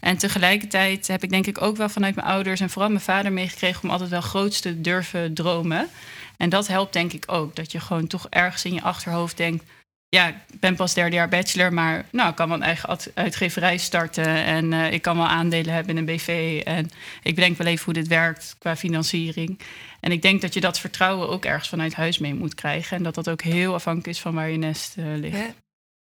[0.00, 3.32] En tegelijkertijd heb ik denk ik ook wel vanuit mijn ouders en vooral mijn vader
[3.32, 5.88] meegekregen om altijd wel grootste te durven dromen.
[6.36, 7.56] En dat helpt denk ik ook.
[7.56, 9.64] Dat je gewoon toch ergens in je achterhoofd denkt:
[10.08, 13.76] ja, ik ben pas derde jaar bachelor, maar nou, ik kan wel een eigen uitgeverij
[13.76, 14.26] starten.
[14.26, 16.62] En uh, ik kan wel aandelen hebben in een BV.
[16.64, 16.90] En
[17.22, 19.60] ik bedenk wel even hoe dit werkt qua financiering.
[20.00, 22.96] En ik denk dat je dat vertrouwen ook ergens vanuit huis mee moet krijgen.
[22.96, 25.54] En dat dat ook heel afhankelijk is van waar je nest uh, ligt.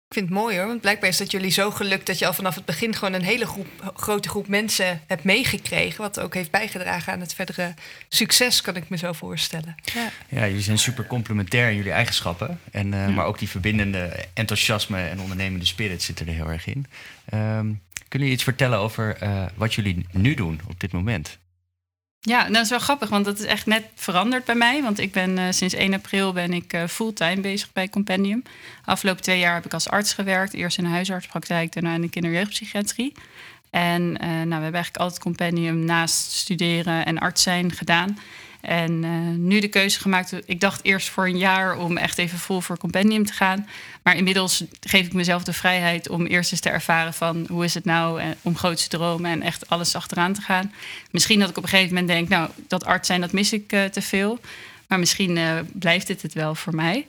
[0.09, 2.33] Ik vind het mooi hoor, want blijkbaar is dat jullie zo gelukt dat je al
[2.33, 6.01] vanaf het begin gewoon een hele groep, grote groep mensen hebt meegekregen.
[6.03, 7.75] Wat ook heeft bijgedragen aan het verdere
[8.09, 9.75] succes, kan ik me zo voorstellen.
[9.85, 12.61] Ja, ja jullie zijn super complementair in jullie eigenschappen.
[12.71, 16.87] En, uh, Maar ook die verbindende enthousiasme en ondernemende spirit zitten er heel erg in.
[17.35, 21.39] Um, kunnen jullie iets vertellen over uh, wat jullie nu doen op dit moment?
[22.27, 24.83] Ja, nou, dat is wel grappig, want dat is echt net veranderd bij mij.
[24.83, 28.43] Want ik ben uh, sinds 1 april ben ik uh, fulltime bezig bij Compendium.
[28.85, 30.55] Afgelopen twee jaar heb ik als arts gewerkt.
[30.55, 33.13] Eerst in een huisartspraktijk, daarna in de kinderjeugdpsychiatrie.
[33.71, 38.19] En uh, nou, we hebben eigenlijk altijd Compendium naast studeren en arts zijn gedaan.
[38.67, 40.37] En uh, nu de keuze gemaakt.
[40.47, 43.69] Ik dacht eerst voor een jaar om echt even vol voor compendium te gaan.
[44.03, 47.75] Maar inmiddels geef ik mezelf de vrijheid om eerst eens te ervaren van hoe is
[47.75, 50.73] het nou en, om grootste dromen en echt alles achteraan te gaan.
[51.11, 53.73] Misschien dat ik op een gegeven moment denk, nou, dat arts zijn, dat mis ik
[53.73, 54.39] uh, te veel.
[54.89, 55.39] Maar misschien
[55.73, 57.07] blijft dit het wel voor mij.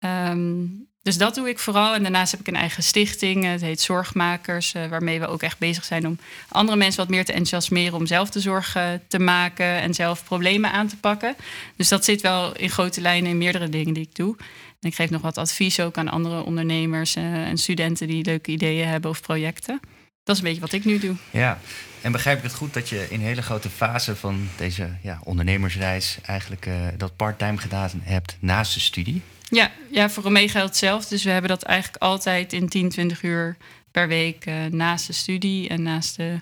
[0.00, 1.94] Um, dus dat doe ik vooral.
[1.94, 3.44] En daarnaast heb ik een eigen stichting.
[3.44, 4.74] Het heet Zorgmakers.
[4.74, 7.94] Uh, waarmee we ook echt bezig zijn om andere mensen wat meer te enthousiasmeren.
[7.94, 11.36] om zelf de zorg uh, te maken en zelf problemen aan te pakken.
[11.76, 14.36] Dus dat zit wel in grote lijnen in meerdere dingen die ik doe.
[14.80, 18.50] En ik geef nog wat advies ook aan andere ondernemers uh, en studenten die leuke
[18.50, 19.80] ideeën hebben of projecten.
[20.24, 21.14] Dat is een beetje wat ik nu doe.
[21.30, 21.58] Ja,
[22.00, 25.20] en begrijp ik het goed dat je in een hele grote fase van deze ja,
[25.24, 29.22] ondernemersreis eigenlijk dat parttime gedaan hebt naast de studie?
[29.54, 31.08] Ja, ja, voor geldt hetzelfde.
[31.08, 33.56] Dus we hebben dat eigenlijk altijd in 10, 20 uur
[33.90, 36.40] per week uh, naast de studie en naast de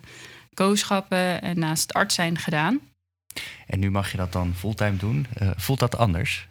[0.54, 2.80] kooschappen en naast het arts zijn gedaan.
[3.66, 5.26] En nu mag je dat dan fulltime doen.
[5.42, 6.46] Uh, voelt dat anders?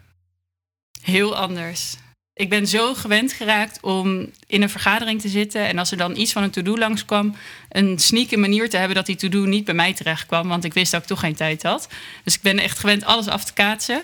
[1.01, 1.95] Heel anders.
[2.33, 6.17] Ik ben zo gewend geraakt om in een vergadering te zitten en als er dan
[6.17, 7.35] iets van een to-do langskwam,
[7.69, 10.73] een sneaky manier te hebben dat die to-do niet bij mij terecht kwam, want ik
[10.73, 11.89] wist dat ik toch geen tijd had.
[12.23, 14.03] Dus ik ben echt gewend alles af te kaatsen.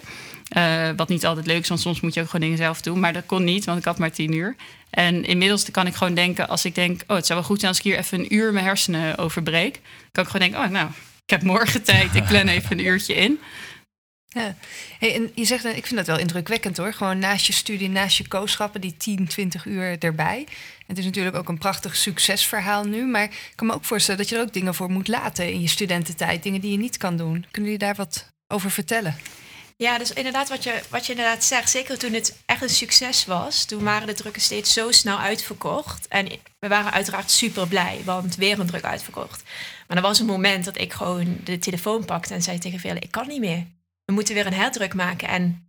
[0.57, 2.99] Uh, wat niet altijd leuk is, want soms moet je ook gewoon dingen zelf doen.
[2.99, 4.55] Maar dat kon niet, want ik had maar tien uur.
[4.89, 7.01] En inmiddels kan ik gewoon denken, als ik denk...
[7.07, 9.79] oh, het zou wel goed zijn als ik hier even een uur mijn hersenen overbreek...
[10.11, 10.89] kan ik gewoon denken, oh, nou,
[11.23, 12.15] ik heb morgen tijd.
[12.15, 13.39] Ik plan even een uurtje in.
[14.27, 14.55] Ja.
[14.99, 16.93] Hey, en je zegt, ik vind dat wel indrukwekkend hoor.
[16.93, 20.47] Gewoon naast je studie, naast je kooschappen, die 10, 20 uur erbij.
[20.87, 23.05] Het is natuurlijk ook een prachtig succesverhaal nu.
[23.05, 25.61] Maar ik kan me ook voorstellen dat je er ook dingen voor moet laten in
[25.61, 26.43] je studententijd.
[26.43, 27.45] Dingen die je niet kan doen.
[27.51, 29.15] Kunnen jullie daar wat over vertellen?
[29.77, 33.25] Ja, dus inderdaad wat je, wat je inderdaad zegt, zeker toen het echt een succes
[33.25, 36.07] was, toen waren de drukken steeds zo snel uitverkocht.
[36.07, 36.27] En
[36.59, 39.43] we waren uiteraard super blij, want weer een druk uitverkocht.
[39.87, 43.01] Maar er was een moment dat ik gewoon de telefoon pakte en zei tegen velen,
[43.01, 43.67] ik kan niet meer.
[44.05, 45.64] We moeten weer een herdruk maken en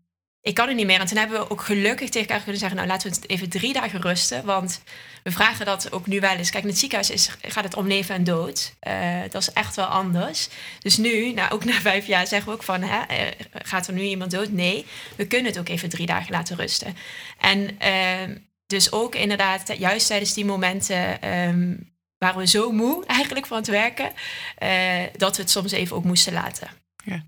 [0.46, 1.00] ik kan het niet meer.
[1.00, 3.48] En toen hebben we ook gelukkig tegen elkaar kunnen zeggen, nou laten we het even
[3.48, 4.82] drie dagen rusten, want
[5.22, 6.50] we vragen dat ook nu wel eens.
[6.50, 8.74] Kijk, in het ziekenhuis is, gaat het om leven en dood.
[8.88, 10.48] Uh, dat is echt wel anders.
[10.78, 12.82] Dus nu, nou, ook na vijf jaar, zeggen we ook van...
[12.82, 14.50] Hè, uh, gaat er nu iemand dood?
[14.50, 16.96] Nee, we kunnen het ook even drie dagen laten rusten.
[17.40, 21.30] En uh, dus ook inderdaad, juist tijdens die momenten...
[21.48, 24.12] Um, waren we zo moe eigenlijk van het werken...
[24.56, 26.68] Eh, dat we het soms even ook moesten laten.
[27.04, 27.22] Ja.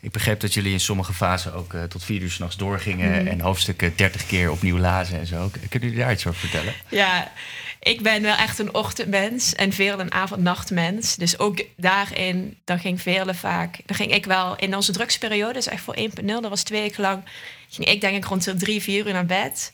[0.00, 3.26] Ik begreep dat jullie in sommige fasen ook uh, tot vier uur s'nachts doorgingen mm.
[3.26, 5.50] en hoofdstukken dertig keer opnieuw lazen en zo.
[5.68, 6.74] Kunnen jullie daar iets over vertellen?
[6.88, 7.32] Ja,
[7.80, 11.16] ik ben wel echt een ochtendmens en veel een avond-nachtmens.
[11.16, 15.66] Dus ook daarin, dan ging vele vaak, dan ging ik wel in onze drugsperiode, dus
[15.66, 17.22] echt voor 1.0, dat was twee weken lang,
[17.68, 19.72] ging ik denk ik rond de drie, vier uur naar bed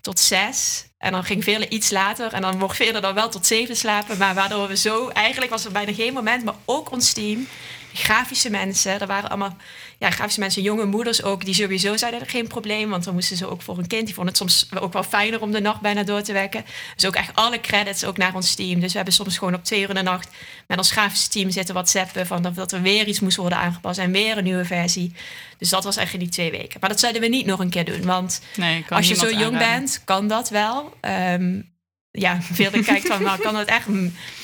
[0.00, 0.86] tot zes.
[0.98, 2.32] En dan ging vele iets later.
[2.32, 4.18] En dan mocht vele dan wel tot zeven slapen.
[4.18, 5.08] Maar waardoor we zo...
[5.08, 6.44] Eigenlijk was er bijna geen moment.
[6.44, 7.46] Maar ook ons team
[7.94, 9.00] grafische mensen.
[9.00, 9.56] Er waren allemaal
[9.98, 12.90] ja, grafische mensen, jonge moeders ook, die sowieso zeiden er geen probleem.
[12.90, 14.04] Want dan moesten ze ook voor een kind.
[14.04, 16.64] Die vonden het soms ook wel fijner om de nacht bijna door te werken.
[16.94, 18.80] Dus ook echt alle credits ook naar ons team.
[18.80, 20.28] Dus we hebben soms gewoon op twee uur in de nacht
[20.66, 22.26] met ons grafische team zitten whatsappen.
[22.26, 25.14] Van dat er weer iets moest worden aangepast en weer een nieuwe versie.
[25.58, 26.80] Dus dat was eigenlijk die twee weken.
[26.80, 28.02] Maar dat zouden we niet nog een keer doen.
[28.02, 30.96] Want nee, als je zo jong bent, kan dat wel.
[31.00, 31.72] Um,
[32.10, 33.86] ja, veel kijkt van, nou kan dat echt.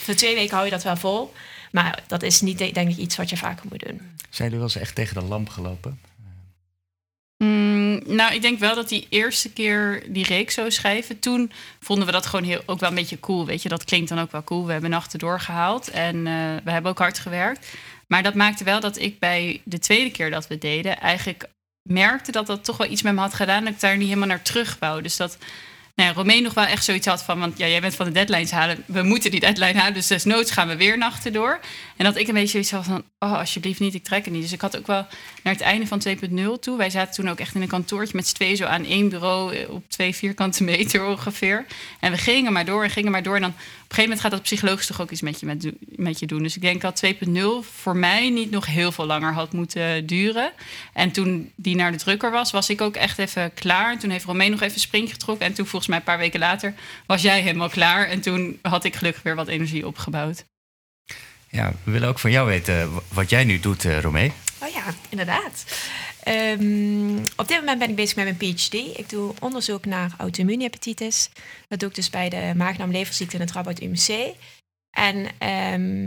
[0.02, 1.32] Voor twee weken hou je dat wel vol.
[1.70, 4.00] Maar dat is niet, denk ik, iets wat je vaker moet doen.
[4.30, 6.00] Zijn jullie wel eens echt tegen de lamp gelopen?
[7.36, 12.06] Mm, nou, ik denk wel dat die eerste keer die reeks zo schrijven, toen vonden
[12.06, 13.46] we dat gewoon heel, ook wel een beetje cool.
[13.46, 14.66] Weet je, dat klinkt dan ook wel cool.
[14.66, 16.24] We hebben nachten doorgehaald en uh,
[16.64, 17.66] we hebben ook hard gewerkt.
[18.06, 21.48] Maar dat maakte wel dat ik bij de tweede keer dat we deden, eigenlijk
[21.82, 23.64] merkte dat dat toch wel iets met me had gedaan.
[23.64, 25.02] Dat ik daar niet helemaal naar terug wou.
[25.02, 25.38] Dus dat
[26.04, 27.38] nou Romein nog wel echt zoiets had van...
[27.38, 28.84] want ja, jij bent van de deadlines halen.
[28.86, 31.60] We moeten die deadline halen, dus desnoods gaan we weer nachten door.
[31.96, 33.04] En dat ik een beetje zoiets had van...
[33.18, 34.42] oh, alsjeblieft niet, ik trek het niet.
[34.42, 35.06] Dus ik had ook wel
[35.42, 36.76] naar het einde van 2.0 toe...
[36.76, 38.56] wij zaten toen ook echt in een kantoortje met z'n tweeën...
[38.56, 41.66] zo aan één bureau eh, op twee vierkante meter ongeveer.
[42.00, 43.34] En we gingen maar door en gingen maar door.
[43.36, 43.54] En dan
[43.90, 46.42] een gegeven moment gaat dat psychologisch toch ook iets met je, met, met je doen.
[46.42, 50.52] Dus ik denk dat 2.0 voor mij niet nog heel veel langer had moeten duren.
[50.92, 53.92] En toen die naar de drukker was, was ik ook echt even klaar.
[53.92, 55.46] En toen heeft Romein nog even een sprintje getrokken.
[55.46, 56.74] En toen volgens mij een paar weken later
[57.06, 58.08] was jij helemaal klaar.
[58.08, 60.44] En toen had ik gelukkig weer wat energie opgebouwd.
[61.48, 64.32] Ja, we willen ook van jou weten wat jij nu doet, uh, Romee.
[64.62, 65.64] Oh ja, inderdaad.
[66.28, 68.74] Um, op dit moment ben ik bezig met mijn PhD.
[68.74, 71.30] Ik doe onderzoek naar auto-immuunhepatitis.
[71.68, 74.34] Dat doe ik dus bij de maagdarmleverziekte in het Radboud UMC.
[74.90, 75.24] En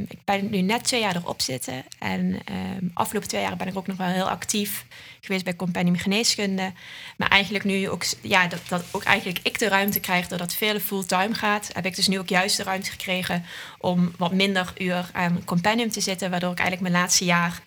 [0.08, 1.84] ik ben nu net twee jaar erop zitten.
[2.00, 2.40] En
[2.80, 4.86] um, afgelopen twee jaar ben ik ook nog wel heel actief
[5.22, 6.74] geweest bij Compendium Geneeskunde.
[7.18, 10.80] Maar eigenlijk nu ook, ja, dat, dat ook eigenlijk ik de ruimte krijg doordat veel
[10.80, 13.46] fulltime gaat, heb ik dus nu ook juist de ruimte gekregen
[13.80, 16.30] om wat minder uur aan Compendium te zitten.
[16.30, 17.62] Waardoor ik eigenlijk mijn laatste jaar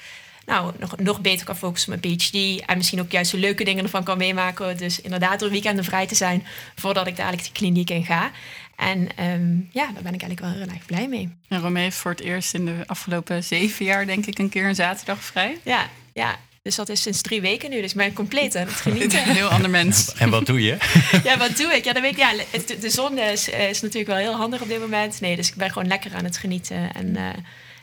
[0.46, 2.64] nou, nog, nog beter kan focussen op mijn PhD.
[2.66, 4.76] En misschien ook juist de leuke dingen ervan kan meemaken.
[4.76, 8.30] Dus inderdaad door weekenden vrij te zijn voordat ik dadelijk de kliniek in ga.
[8.76, 11.36] En um, ja, daar ben ik eigenlijk wel heel erg blij mee.
[11.48, 14.64] En Romee heeft voor het eerst in de afgelopen zeven jaar, denk ik, een keer
[14.64, 15.58] een zaterdag vrij.
[15.62, 16.36] Ja, ja.
[16.62, 17.80] Dus dat is sinds drie weken nu.
[17.80, 19.22] Dus ik ben compleet aan het genieten.
[19.28, 20.14] Een heel ander mens.
[20.14, 20.76] En wat doe je?
[21.24, 21.84] Ja, wat doe ik?
[21.84, 22.32] Ja, dan weet ik, ja,
[22.80, 25.20] de zon is, is natuurlijk wel heel handig op dit moment.
[25.20, 26.94] Nee, dus ik ben gewoon lekker aan het genieten.
[26.94, 27.28] En uh,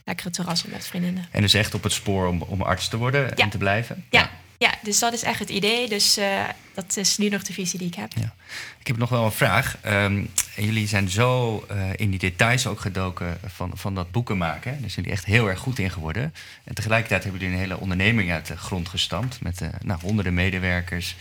[0.04, 1.26] lekker het terras met vriendinnen.
[1.32, 3.44] En dus echt op het spoor om, om arts te worden ja.
[3.44, 4.06] en te blijven?
[4.10, 4.20] Ja.
[4.20, 4.30] ja.
[4.64, 5.90] Ja, dus dat is echt het idee.
[5.90, 8.12] Dus uh, dat is nu nog de visie die ik heb.
[8.16, 8.34] Ja.
[8.80, 9.78] Ik heb nog wel een vraag.
[9.86, 14.72] Um, jullie zijn zo uh, in die details ook gedoken van, van dat boeken maken.
[14.72, 16.34] Daar zijn jullie echt heel erg goed in geworden.
[16.64, 19.42] En tegelijkertijd hebben jullie een hele onderneming uit de grond gestampt.
[19.42, 21.16] Met uh, nou, honderden medewerkers.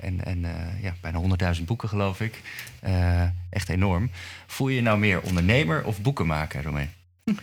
[0.00, 0.46] en en
[0.82, 2.40] ja, bijna 100.000 boeken, geloof ik.
[3.50, 4.10] echt enorm.
[4.46, 6.62] Voel je je nou meer ondernemer of boekenmaker,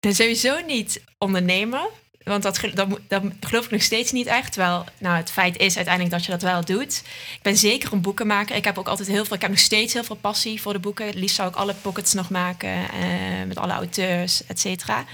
[0.00, 0.14] Romee?
[0.14, 1.88] sowieso niet ondernemer.
[2.24, 4.52] Want dat, dat, dat, geloof ik nog steeds niet echt.
[4.52, 7.02] Terwijl nou, het feit is uiteindelijk dat je dat wel doet.
[7.34, 8.56] Ik ben zeker een boekenmaker.
[8.56, 9.36] Ik heb ook altijd heel veel.
[9.36, 11.06] Ik heb nog steeds heel veel passie voor de boeken.
[11.06, 12.90] Het liefst zou ik alle pockets nog maken.
[12.90, 15.04] Eh, met alle auteurs, et cetera.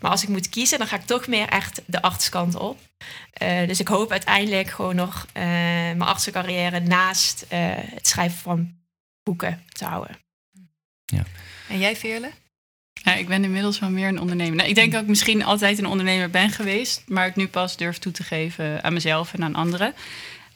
[0.00, 2.78] Maar als ik moet kiezen, dan ga ik toch meer echt de artskant op.
[3.42, 8.74] Uh, dus ik hoop uiteindelijk gewoon nog uh, mijn artsencarrière naast uh, het schrijven van
[9.22, 10.16] boeken te houden.
[11.04, 11.22] Ja.
[11.68, 12.30] En jij, Veerle?
[12.92, 14.56] Ja, ik ben inmiddels wel meer een ondernemer.
[14.56, 17.76] Nou, ik denk dat ik misschien altijd een ondernemer ben geweest, maar ik nu pas
[17.76, 19.94] durf toe te geven aan mezelf en aan anderen.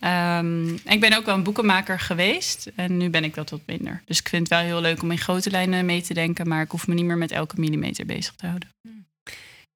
[0.05, 4.03] Um, ik ben ook wel een boekenmaker geweest en nu ben ik dat wat minder.
[4.05, 6.63] Dus ik vind het wel heel leuk om in grote lijnen mee te denken, maar
[6.63, 8.69] ik hoef me niet meer met elke millimeter bezig te houden.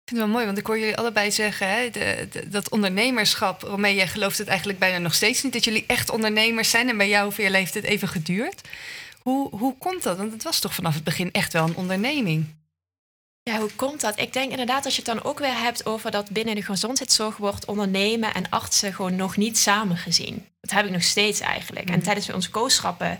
[0.02, 3.62] Ik vind het wel mooi, want ik hoor jullie allebei zeggen, hè, de, dat ondernemerschap,
[3.62, 6.96] waarmee jij gelooft het eigenlijk bijna nog steeds niet, dat jullie echt ondernemers zijn en
[6.96, 8.60] bij jou je heeft het even geduurd.
[9.22, 10.16] Hoe, hoe komt dat?
[10.16, 12.60] Want het was toch vanaf het begin echt wel een onderneming.
[13.42, 14.18] Ja, hoe komt dat?
[14.18, 17.36] Ik denk inderdaad als je het dan ook weer hebt over dat binnen de gezondheidszorg
[17.36, 20.46] wordt ondernemen en artsen gewoon nog niet samen gezien.
[20.60, 21.86] Dat heb ik nog steeds eigenlijk.
[21.86, 22.02] En mhm.
[22.02, 23.18] tijdens onze kooschappen,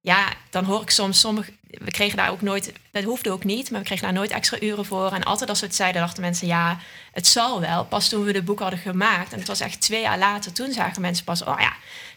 [0.00, 1.52] ja, dan hoor ik soms sommige.
[1.68, 4.60] We kregen daar ook nooit, dat hoefde ook niet, maar we kregen daar nooit extra
[4.60, 5.12] uren voor.
[5.12, 6.78] En altijd als we het zeiden, dachten mensen, ja,
[7.12, 7.84] het zal wel.
[7.84, 10.72] Pas toen we de boek hadden gemaakt, en het was echt twee jaar later, toen
[10.72, 11.72] zagen mensen pas, oh ja,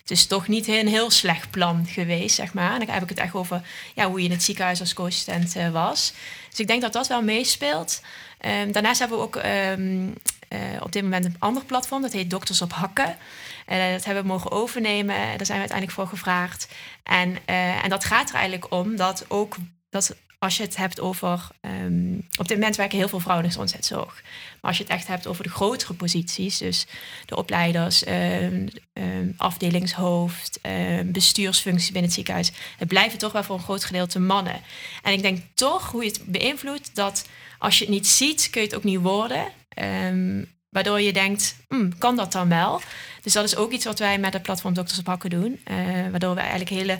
[0.06, 2.74] het is toch niet een heel slecht plan geweest, zeg maar.
[2.74, 3.62] En dan heb ik het echt over
[3.96, 6.14] ja, hoe je in het ziekenhuis als co-assistent uh, was.
[6.50, 8.02] Dus ik denk dat dat wel meespeelt.
[8.46, 10.08] Um, daarnaast hebben we ook um,
[10.50, 13.18] uh, op dit moment een ander platform, dat heet Dokters op Hakken.
[13.68, 16.68] Uh, dat hebben we mogen overnemen, daar zijn we uiteindelijk voor gevraagd.
[17.04, 19.56] En, en dat gaat er eigenlijk om dat ook
[19.90, 21.48] dat als je het hebt over.
[21.62, 24.24] Um, op dit moment werken heel veel vrouwen in de gezondheidszorg.
[24.62, 26.86] Maar als je het echt hebt over de grotere posities, dus
[27.26, 30.60] de opleiders, um, um, afdelingshoofd,
[31.06, 34.62] bestuursfuncties binnen het ziekenhuis, het blijven toch wel voor een groot gedeelte mannen.
[35.04, 38.62] En ik denk toch hoe je het beïnvloedt dat als je het niet ziet, kun
[38.62, 39.46] je het ook niet worden.
[40.70, 42.82] waardoor je denkt, hm, kan dat dan wel?
[43.26, 45.60] Dus dat is ook iets wat wij met het platform Dokters op Hakken doen.
[45.72, 45.78] Uh,
[46.12, 47.00] waardoor we eigenlijk hele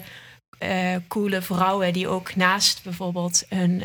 [0.58, 3.82] uh, coole vrouwen die ook naast bijvoorbeeld hun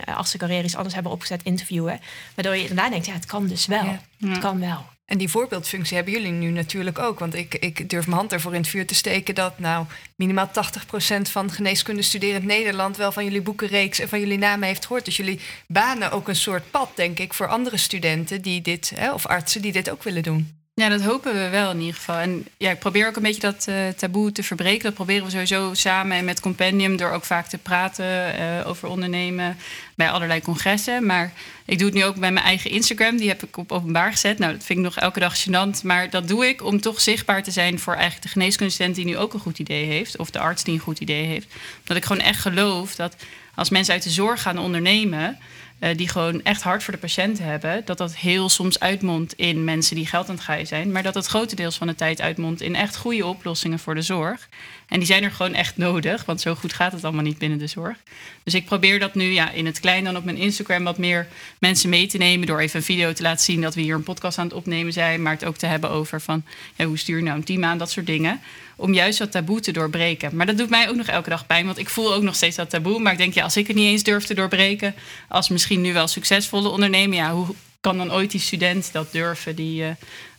[0.49, 1.99] uh, iets anders hebben opgezet interviewen.
[2.35, 3.97] Waardoor je daarna denkt, ja, het kan dus wel.
[4.19, 4.85] Het kan wel.
[5.05, 7.19] En die voorbeeldfunctie hebben jullie nu natuurlijk ook.
[7.19, 10.47] Want ik, ik durf mijn hand ervoor in het vuur te steken dat nou minimaal
[10.47, 15.05] 80% van geneeskunde studerend Nederland wel van jullie boekenreeks en van jullie namen heeft gehoord.
[15.05, 19.13] Dus jullie banen ook een soort pad, denk ik, voor andere studenten die dit, hè,
[19.13, 20.60] of artsen die dit ook willen doen.
[20.73, 22.15] Ja, dat hopen we wel in ieder geval.
[22.15, 24.83] En ja, ik probeer ook een beetje dat uh, taboe te verbreken.
[24.83, 28.87] Dat proberen we sowieso samen en met Compendium door ook vaak te praten uh, over
[28.89, 29.57] ondernemen
[29.95, 31.05] bij allerlei congressen.
[31.05, 31.33] Maar
[31.65, 33.17] ik doe het nu ook bij mijn eigen Instagram.
[33.17, 34.39] Die heb ik op openbaar gezet.
[34.39, 35.83] Nou, dat vind ik nog elke dag gênant.
[35.83, 39.17] Maar dat doe ik om toch zichtbaar te zijn voor eigenlijk de geneeskundestudent die nu
[39.17, 40.17] ook een goed idee heeft.
[40.17, 41.47] Of de arts die een goed idee heeft.
[41.83, 43.15] Dat ik gewoon echt geloof dat
[43.55, 45.37] als mensen uit de zorg gaan ondernemen
[45.81, 49.63] uh, die gewoon echt hard voor de patiënt hebben, dat dat heel soms uitmondt in
[49.63, 52.61] mensen die geld aan het gaaien zijn, maar dat het grotendeels van de tijd uitmondt
[52.61, 54.49] in echt goede oplossingen voor de zorg.
[54.91, 57.57] En die zijn er gewoon echt nodig, want zo goed gaat het allemaal niet binnen
[57.57, 57.97] de zorg.
[58.43, 61.27] Dus ik probeer dat nu ja, in het klein dan op mijn Instagram wat meer
[61.59, 62.47] mensen mee te nemen.
[62.47, 64.93] Door even een video te laten zien dat we hier een podcast aan het opnemen
[64.93, 65.21] zijn.
[65.21, 66.43] Maar het ook te hebben over van
[66.75, 68.41] ja, hoe stuur je nou een team aan, dat soort dingen.
[68.75, 70.35] Om juist dat taboe te doorbreken.
[70.35, 72.55] Maar dat doet mij ook nog elke dag pijn, want ik voel ook nog steeds
[72.55, 72.99] dat taboe.
[72.99, 74.95] Maar ik denk, ja, als ik het niet eens durf te doorbreken,
[75.27, 79.55] als misschien nu wel succesvolle ondernemer, ja, hoe kan dan ooit die student dat durven
[79.55, 79.89] die uh,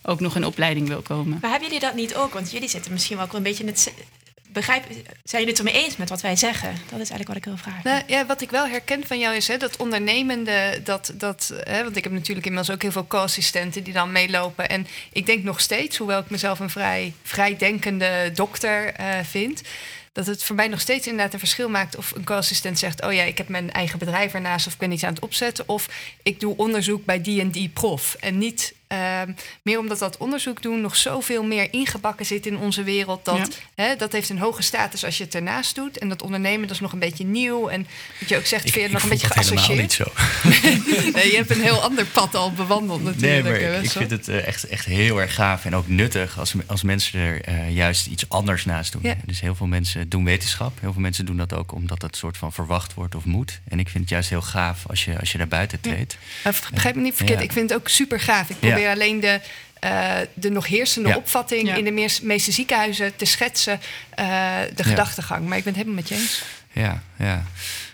[0.03, 1.37] ook nog in opleiding wil komen?
[1.41, 2.33] Maar hebben jullie dat niet ook?
[2.33, 3.93] Want jullie zitten misschien wel een beetje in het
[4.53, 4.83] begrijp,
[5.23, 6.69] zijn jullie het ermee eens met wat wij zeggen?
[6.69, 7.81] Dat is eigenlijk wat ik wil vragen.
[7.83, 11.83] Nou, ja, wat ik wel herken van jou is hè, dat ondernemende, dat, dat, hè,
[11.83, 14.69] want ik heb natuurlijk inmiddels ook heel veel co-assistenten die dan meelopen.
[14.69, 19.61] En ik denk nog steeds, hoewel ik mezelf een vrij, vrij denkende dokter uh, vind,
[20.13, 23.13] dat het voor mij nog steeds inderdaad een verschil maakt of een co-assistent zegt: Oh
[23.13, 25.67] ja, ik heb mijn eigen bedrijf ernaast of ik ben iets aan het opzetten.
[25.67, 25.89] Of
[26.23, 28.15] ik doe onderzoek bij die en die prof.
[28.19, 29.21] En niet uh,
[29.61, 33.25] meer omdat dat onderzoek doen nog zoveel meer ingebakken zit in onze wereld.
[33.25, 35.97] Dat, hè, dat heeft een hoge status als je het ernaast doet.
[35.97, 37.67] En dat ondernemen dat is nog een beetje nieuw.
[37.67, 37.87] En
[38.19, 39.81] wat je ook zegt, vind je het nog een beetje geassocieerd.
[39.81, 40.03] niet zo.
[41.13, 43.43] nee, je hebt een heel ander pad al bewandeld natuurlijk.
[43.43, 46.53] Nee, maar ik vind het uh, echt, echt heel erg gaaf en ook nuttig als,
[46.65, 49.01] als mensen er uh, juist iets anders naast doen.
[49.03, 49.15] Ja.
[49.25, 50.79] Dus heel veel mensen doen wetenschap.
[50.79, 53.59] Heel veel mensen doen dat ook omdat het soort van verwacht wordt of moet.
[53.67, 56.17] En ik vind het juist heel gaaf als je, als je daar buiten treedt.
[56.43, 56.51] Ja.
[56.73, 57.41] Begrijp me niet verkeerd.
[57.41, 58.49] Ik vind het ook super gaaf.
[58.49, 59.39] Ik probeer alleen de,
[59.83, 63.79] uh, de nog heersende opvatting in de meeste ziekenhuizen te schetsen,
[64.19, 65.47] uh, de gedachtegang.
[65.47, 66.43] Maar ik ben het helemaal met je eens.
[66.71, 67.43] Ja, ja.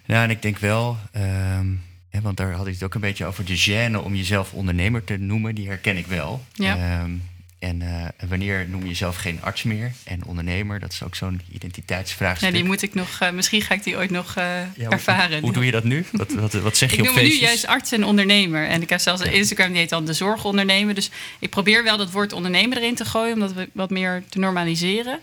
[0.05, 3.25] Ja, en ik denk wel, um, hè, want daar had ik het ook een beetje
[3.25, 6.45] over, de gêne om jezelf ondernemer te noemen, die herken ik wel.
[6.53, 7.01] Ja.
[7.01, 7.23] Um,
[7.59, 10.79] en uh, wanneer noem je jezelf geen arts meer en ondernemer?
[10.79, 12.53] Dat is ook zo'n identiteitsvraagstuk.
[12.53, 14.43] Die moet ik nog, uh, misschien ga ik die ooit nog uh,
[14.75, 15.31] ja, ervaren.
[15.31, 16.05] Hoe, hoe, doe je dat nu?
[16.11, 17.25] Wat, wat, wat zeg je ik op feestjes?
[17.25, 18.67] Ik noem nu juist arts en ondernemer.
[18.67, 20.95] En ik heb zelfs een Instagram die heet dan de zorgondernemer.
[20.95, 23.33] Dus ik probeer wel dat woord ondernemer erin te gooien...
[23.33, 25.19] om dat wat meer te normaliseren.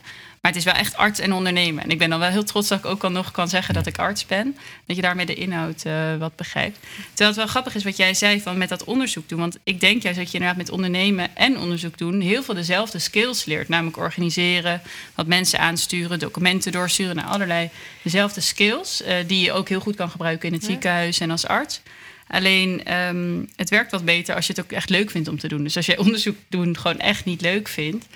[0.46, 1.85] Maar het is wel echt arts en ondernemen.
[1.85, 3.87] En ik ben dan wel heel trots dat ik ook al nog kan zeggen dat
[3.87, 4.56] ik arts ben.
[4.87, 6.78] Dat je daarmee de inhoud uh, wat begrijpt.
[7.09, 9.38] Terwijl het wel grappig is wat jij zei van met dat onderzoek doen.
[9.38, 12.98] Want ik denk juist dat je inderdaad met ondernemen en onderzoek doen heel veel dezelfde
[12.98, 13.68] skills leert.
[13.68, 14.82] Namelijk organiseren,
[15.14, 17.16] wat mensen aansturen, documenten doorsturen.
[17.16, 17.70] naar allerlei
[18.02, 20.68] dezelfde skills uh, die je ook heel goed kan gebruiken in het ja.
[20.68, 21.80] ziekenhuis en als arts.
[22.28, 25.48] Alleen um, het werkt wat beter als je het ook echt leuk vindt om te
[25.48, 25.62] doen.
[25.62, 28.06] Dus als jij onderzoek doen gewoon echt niet leuk vindt,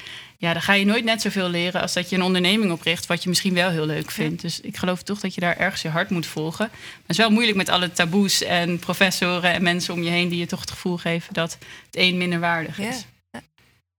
[0.40, 3.22] ja, dan ga je nooit net zoveel leren als dat je een onderneming opricht, wat
[3.22, 4.42] je misschien wel heel leuk vindt.
[4.42, 6.68] Dus ik geloof toch dat je daar ergens je hart moet volgen.
[6.70, 10.28] Maar het is wel moeilijk met alle taboes en professoren en mensen om je heen
[10.28, 13.06] die je toch het gevoel geven dat het een minder waardig is.
[13.30, 13.40] Ja.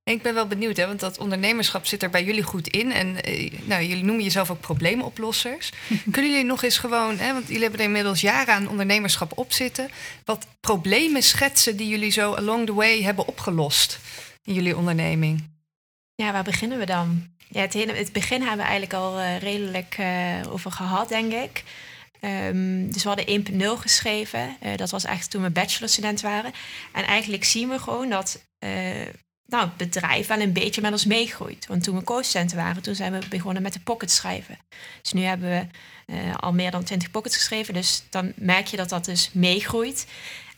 [0.04, 2.91] Ik ben wel benieuwd, hè, want dat ondernemerschap zit er bij jullie goed in.
[2.91, 5.69] En eh, nou, jullie noemen jezelf ook probleemoplossers.
[6.12, 9.54] Kunnen jullie nog eens gewoon, hè, want jullie hebben er inmiddels jaren aan ondernemerschap op
[9.54, 9.89] zitten,
[10.25, 13.99] wat problemen schetsen die jullie zo along the way hebben opgelost
[14.43, 15.49] in jullie onderneming?
[16.21, 17.27] Ja, waar beginnen we dan?
[17.49, 21.34] Ja, het, hele, het begin hebben we eigenlijk al uh, redelijk uh, over gehad, denk
[21.34, 21.63] ik.
[22.21, 24.57] Um, dus we hadden 1.0 geschreven.
[24.63, 26.51] Uh, dat was echt toen we bachelorstudent waren.
[26.91, 28.45] En eigenlijk zien we gewoon dat
[29.45, 31.67] nou, het bedrijf wel een beetje met ons meegroeit.
[31.67, 34.57] Want toen we co-studenten waren, toen zijn we begonnen met de pocket schrijven.
[35.01, 35.69] Dus nu hebben
[36.05, 37.73] we al meer dan 20 pockets geschreven.
[37.73, 40.07] Dus dan merk je dat dat dus meegroeit.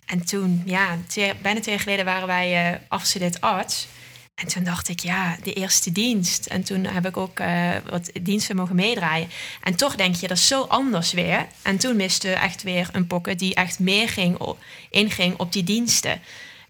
[0.06, 0.98] En toen, ja,
[1.42, 3.88] bijna twee jaar geleden waren wij afgestudeerd arts.
[4.36, 6.46] En toen dacht ik, ja, de eerste dienst.
[6.46, 9.30] En toen heb ik ook uh, wat diensten mogen meedraaien.
[9.62, 11.48] En toch denk je, dat is zo anders weer.
[11.62, 14.56] En toen miste echt weer een pocket die echt meer ging,
[14.90, 16.22] inging op die diensten.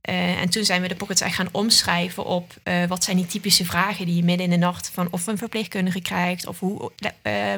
[0.09, 3.25] Uh, en toen zijn we de pockets echt gaan omschrijven op uh, wat zijn die
[3.25, 6.91] typische vragen die je midden in de nacht van of een verpleegkundige krijgt of hoe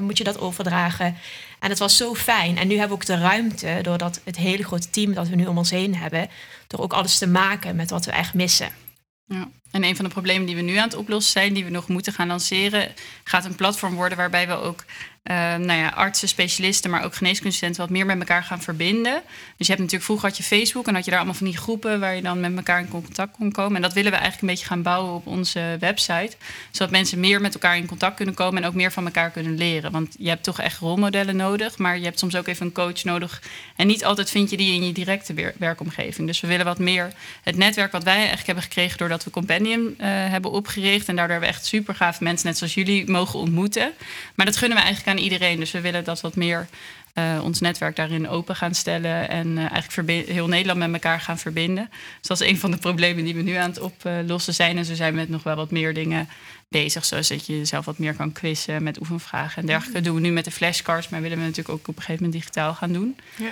[0.01, 1.17] moet je dat overdragen.
[1.59, 2.57] En het was zo fijn.
[2.57, 5.45] En nu hebben we ook de ruimte, doordat het hele grote team dat we nu
[5.45, 6.29] om ons heen hebben,
[6.67, 8.84] door ook alles te maken met wat we echt missen.
[9.27, 9.49] Ja.
[9.71, 11.87] En een van de problemen die we nu aan het oplossen zijn, die we nog
[11.87, 14.83] moeten gaan lanceren, gaat een platform worden waarbij we ook
[15.31, 19.21] uh, nou ja, artsen, specialisten, maar ook geneeskundestudenten wat meer met elkaar gaan verbinden.
[19.57, 21.57] Dus je hebt natuurlijk vroeger had je Facebook en had je daar allemaal van die
[21.57, 23.75] groepen waar je dan met elkaar in contact kon komen.
[23.75, 26.31] En dat willen we eigenlijk een beetje gaan bouwen op onze website.
[26.71, 29.57] Zodat mensen meer met elkaar in contact kunnen komen en ook meer van elkaar kunnen
[29.57, 29.91] leren.
[29.91, 33.03] Want je hebt toch echt rolmodellen nodig, maar je hebt soms ook even een coach
[33.03, 33.41] nodig.
[33.75, 36.27] En niet altijd vind je die in je directe werkomgeving.
[36.27, 39.85] Dus we willen wat meer het netwerk wat wij eigenlijk hebben gekregen doordat we Compendium
[39.85, 41.07] uh, hebben opgericht.
[41.07, 43.93] En daardoor hebben we echt super gaaf mensen, net zoals jullie, mogen ontmoeten.
[44.35, 45.59] Maar dat gunnen we eigenlijk aan iedereen.
[45.59, 46.67] Dus we willen dat wat meer
[47.13, 51.39] uh, ons netwerk daarin open gaan stellen en uh, eigenlijk heel Nederland met elkaar gaan
[51.39, 51.89] verbinden.
[52.19, 54.77] Dus dat is een van de problemen die we nu aan het oplossen zijn.
[54.77, 56.29] En zo zijn we met nog wel wat meer dingen
[56.67, 60.01] bezig, zoals dat je zelf wat meer kan quizzen met oefenvragen en dergelijke.
[60.01, 62.23] Dat doen we nu met de flashcards, maar willen we natuurlijk ook op een gegeven
[62.23, 63.17] moment digitaal gaan doen.
[63.35, 63.51] Ja.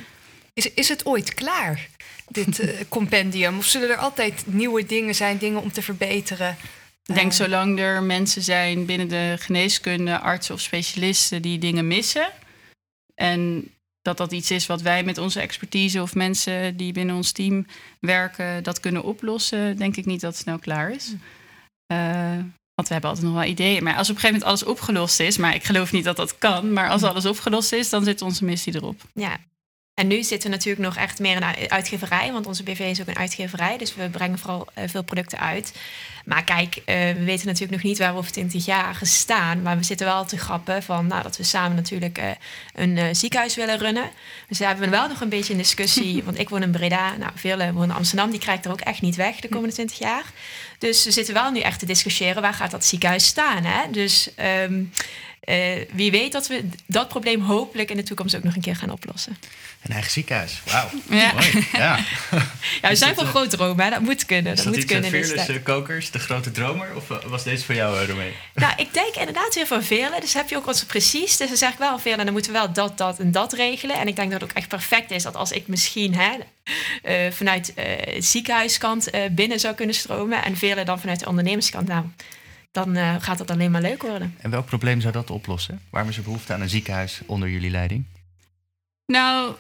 [0.53, 1.87] Is, is het ooit klaar,
[2.27, 3.57] dit uh, compendium?
[3.57, 6.57] Of zullen er altijd nieuwe dingen zijn, dingen om te verbeteren?
[7.05, 12.29] Ik denk zolang er mensen zijn binnen de geneeskunde, artsen of specialisten die dingen missen.
[13.15, 17.31] En dat dat iets is wat wij met onze expertise of mensen die binnen ons
[17.31, 17.65] team
[17.99, 21.13] werken, dat kunnen oplossen, denk ik niet dat het snel klaar is.
[21.87, 22.37] Uh,
[22.75, 23.83] want we hebben altijd nog wel ideeën.
[23.83, 26.37] Maar als op een gegeven moment alles opgelost is, maar ik geloof niet dat dat
[26.37, 29.01] kan, maar als alles opgelost is, dan zit onze missie erop.
[29.13, 29.37] Ja,
[29.93, 33.01] en nu zitten we natuurlijk nog echt meer in een uitgeverij, want onze BV is
[33.01, 35.73] ook een uitgeverij, dus we brengen vooral uh, veel producten uit.
[36.25, 39.77] Maar kijk, uh, we weten natuurlijk nog niet waar we over 20 jaar staan, maar
[39.77, 42.25] we zitten wel te grappen van nou, dat we samen natuurlijk uh,
[42.73, 44.09] een ziekenhuis willen runnen.
[44.47, 47.17] Dus daar hebben we wel nog een beetje een discussie, want ik woon in Breda,
[47.17, 49.99] nou, velen wonen in Amsterdam, die krijgt er ook echt niet weg de komende 20
[49.99, 50.25] jaar.
[50.77, 53.63] Dus we zitten wel nu echt te discussiëren, waar gaat dat ziekenhuis staan?
[53.63, 53.91] Hè?
[53.91, 54.29] Dus
[54.67, 54.91] um,
[55.93, 58.91] wie weet dat we dat probleem hopelijk in de toekomst ook nog een keer gaan
[58.91, 59.37] oplossen.
[59.83, 60.61] Een eigen ziekenhuis.
[60.65, 60.89] Wauw.
[61.09, 61.33] Ja.
[61.33, 61.67] Mooi.
[61.71, 61.99] Ja.
[62.81, 63.91] ja, we zijn van groot dromen.
[63.91, 64.55] Dat moet kunnen.
[64.55, 65.09] Dat, dat moet kunnen.
[65.09, 66.95] Fearless uh, Kokers, de grote dromer?
[66.95, 68.33] Of eh, was deze voor jou, Romee?
[68.53, 70.21] Nou, ik denk inderdaad weer van velen.
[70.21, 71.37] Dus heb je ook wat precies.
[71.37, 72.17] Dus dan zeg ik wel veel.
[72.17, 73.95] En dan moeten we wel dat, dat en dat regelen.
[73.95, 76.31] En ik denk dat het ook echt perfect is dat als ik misschien hè,
[77.03, 77.85] uh, vanuit uh,
[78.19, 80.43] ziekenhuiskant binnen zou kunnen stromen.
[80.43, 81.87] En velen dan vanuit de ondernemerskant.
[81.87, 82.05] Nou,
[82.73, 84.35] dan gaat het alleen maar leuk worden.
[84.37, 85.81] En welk probleem zou dat oplossen?
[85.89, 88.05] Waarom is er behoefte aan een ziekenhuis onder jullie leiding?
[89.05, 89.55] Nou,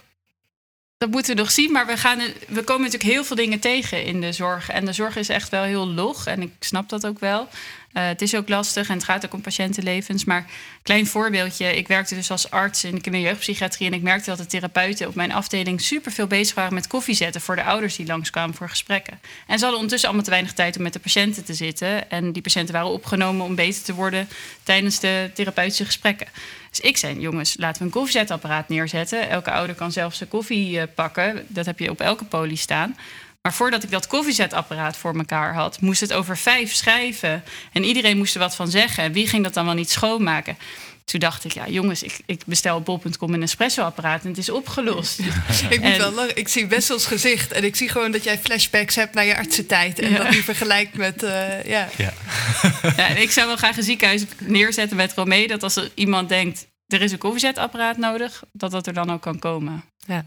[1.03, 1.71] dat moeten we nog zien.
[1.71, 4.69] Maar we, gaan, we komen natuurlijk heel veel dingen tegen in de zorg.
[4.69, 6.25] En de zorg is echt wel heel log.
[6.25, 7.41] En ik snap dat ook wel.
[7.41, 10.25] Uh, het is ook lastig en het gaat ook om patiëntenlevens.
[10.25, 10.45] Maar
[10.83, 11.75] klein voorbeeldje.
[11.75, 13.87] Ik werkte dus als arts in de kinder- jeugdpsychiatrie.
[13.87, 17.15] En ik merkte dat de therapeuten op mijn afdeling super veel bezig waren met koffie
[17.15, 19.19] zetten voor de ouders die langskwamen voor gesprekken.
[19.47, 22.09] En ze hadden ondertussen allemaal te weinig tijd om met de patiënten te zitten.
[22.09, 24.29] En die patiënten waren opgenomen om beter te worden
[24.63, 26.27] tijdens de therapeutische gesprekken.
[26.73, 29.29] Dus ik zei, jongens, laten we een koffiezetapparaat neerzetten.
[29.29, 31.45] Elke ouder kan zelf zijn koffie uh, pakken.
[31.47, 32.97] Dat heb je op elke poli staan.
[33.41, 37.43] Maar voordat ik dat koffiezetapparaat voor elkaar had, moest het over vijf schrijven.
[37.71, 39.11] En iedereen moest er wat van zeggen.
[39.11, 40.57] Wie ging dat dan wel niet schoonmaken?
[41.05, 44.49] Toen dacht ik, ja jongens, ik, ik bestel op bol.com een espresso-apparaat en het is
[44.49, 45.19] opgelost.
[45.69, 46.37] ik moet wel lachen.
[46.37, 49.99] Ik zie Wessels gezicht en ik zie gewoon dat jij flashbacks hebt naar je artsentijd.
[49.99, 51.89] En dat die vergelijkt met, uh, ja.
[51.97, 52.13] Ja.
[52.97, 53.07] ja.
[53.07, 55.47] en ik zou wel graag een ziekenhuis neerzetten met Romee.
[55.47, 59.21] Dat als er iemand denkt, er is een koffiezetapparaat nodig, dat dat er dan ook
[59.21, 59.83] kan komen.
[59.97, 60.25] Ja.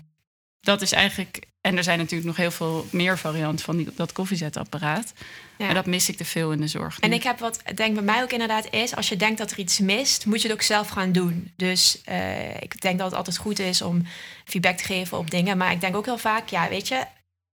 [0.66, 4.12] Dat is eigenlijk en er zijn natuurlijk nog heel veel meer varianten van die, dat
[4.12, 5.12] koffiezetapparaat.
[5.58, 5.68] Ja.
[5.68, 6.98] En dat mis ik te veel in de zorg.
[6.98, 9.58] En ik heb wat, denk bij mij ook inderdaad is, als je denkt dat er
[9.58, 11.52] iets mist, moet je het ook zelf gaan doen.
[11.56, 14.06] Dus uh, ik denk dat het altijd goed is om
[14.44, 15.56] feedback te geven op dingen.
[15.56, 17.04] Maar ik denk ook heel vaak, ja, weet je,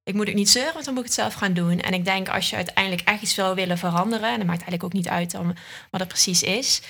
[0.03, 1.79] ik moet het niet zeuren, want dan moet ik het zelf gaan doen.
[1.79, 4.83] En ik denk als je uiteindelijk echt iets wil willen veranderen, en dat maakt eigenlijk
[4.83, 5.55] ook niet uit dan
[5.89, 6.81] wat het precies is,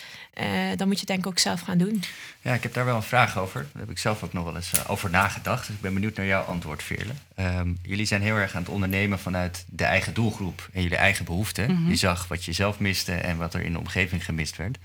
[0.41, 0.45] uh,
[0.76, 2.03] dan moet je het denk ik ook zelf gaan doen.
[2.41, 3.61] Ja, ik heb daar wel een vraag over.
[3.72, 5.68] Daar heb ik zelf ook nog wel eens uh, over nagedacht.
[5.68, 7.14] Dus ik ben benieuwd naar jouw antwoord, Veerle.
[7.39, 11.26] Um, jullie zijn heel erg aan het ondernemen vanuit de eigen doelgroep en jullie eigen
[11.26, 11.72] behoeften.
[11.72, 11.89] Mm -hmm.
[11.89, 14.78] Je zag wat je zelf miste en wat er in de omgeving gemist werd.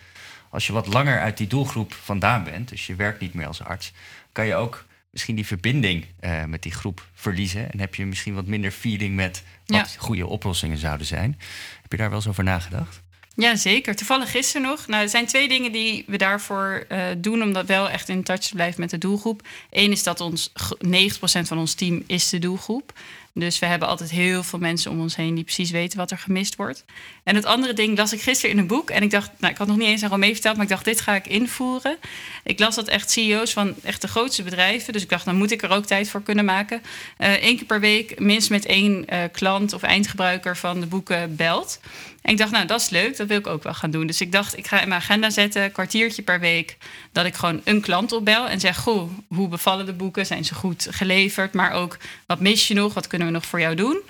[0.51, 3.63] Als je wat langer uit die doelgroep vandaan bent, dus je werkt niet meer als
[3.63, 3.93] arts,
[4.33, 7.73] kan je ook misschien die verbinding uh, met die groep verliezen.
[7.73, 10.01] En heb je misschien wat minder feeling met wat ja.
[10.01, 11.37] goede oplossingen zouden zijn.
[11.83, 13.03] Heb je daar wel eens over nagedacht?
[13.41, 13.97] Ja, zeker.
[13.97, 14.87] Toevallig gisteren nog.
[14.87, 18.23] Nou, er zijn twee dingen die we daarvoor uh, doen om dat wel echt in
[18.23, 19.43] touch te blijven met de doelgroep.
[19.71, 20.53] Eén is dat ons
[20.87, 20.89] 90%
[21.21, 22.93] van ons team is de doelgroep.
[23.33, 26.19] Dus we hebben altijd heel veel mensen om ons heen die precies weten wat er
[26.19, 26.85] gemist wordt.
[27.23, 28.91] En het andere ding las ik gisteren in een boek.
[28.91, 30.85] En ik dacht, nou, ik had nog niet eens aan Romee verteld, maar ik dacht,
[30.85, 31.97] dit ga ik invoeren.
[32.45, 34.93] Ik las dat echt CEO's van echt de grootste bedrijven.
[34.93, 36.83] Dus ik dacht, dan moet ik er ook tijd voor kunnen maken.
[37.17, 41.37] Eén uh, keer per week minstens met één uh, klant of eindgebruiker van de boeken
[41.37, 41.81] belt.
[42.29, 44.07] En ik dacht, nou, dat is leuk, dat wil ik ook wel gaan doen.
[44.07, 46.77] Dus ik dacht, ik ga in mijn agenda zetten, een kwartiertje per week,
[47.13, 50.27] dat ik gewoon een klant opbel en zeg, goh, hoe bevallen de boeken?
[50.27, 51.53] Zijn ze goed geleverd?
[51.53, 52.95] Maar ook, wat mis je nog?
[52.95, 54.01] Wat kunnen we nog voor jou doen?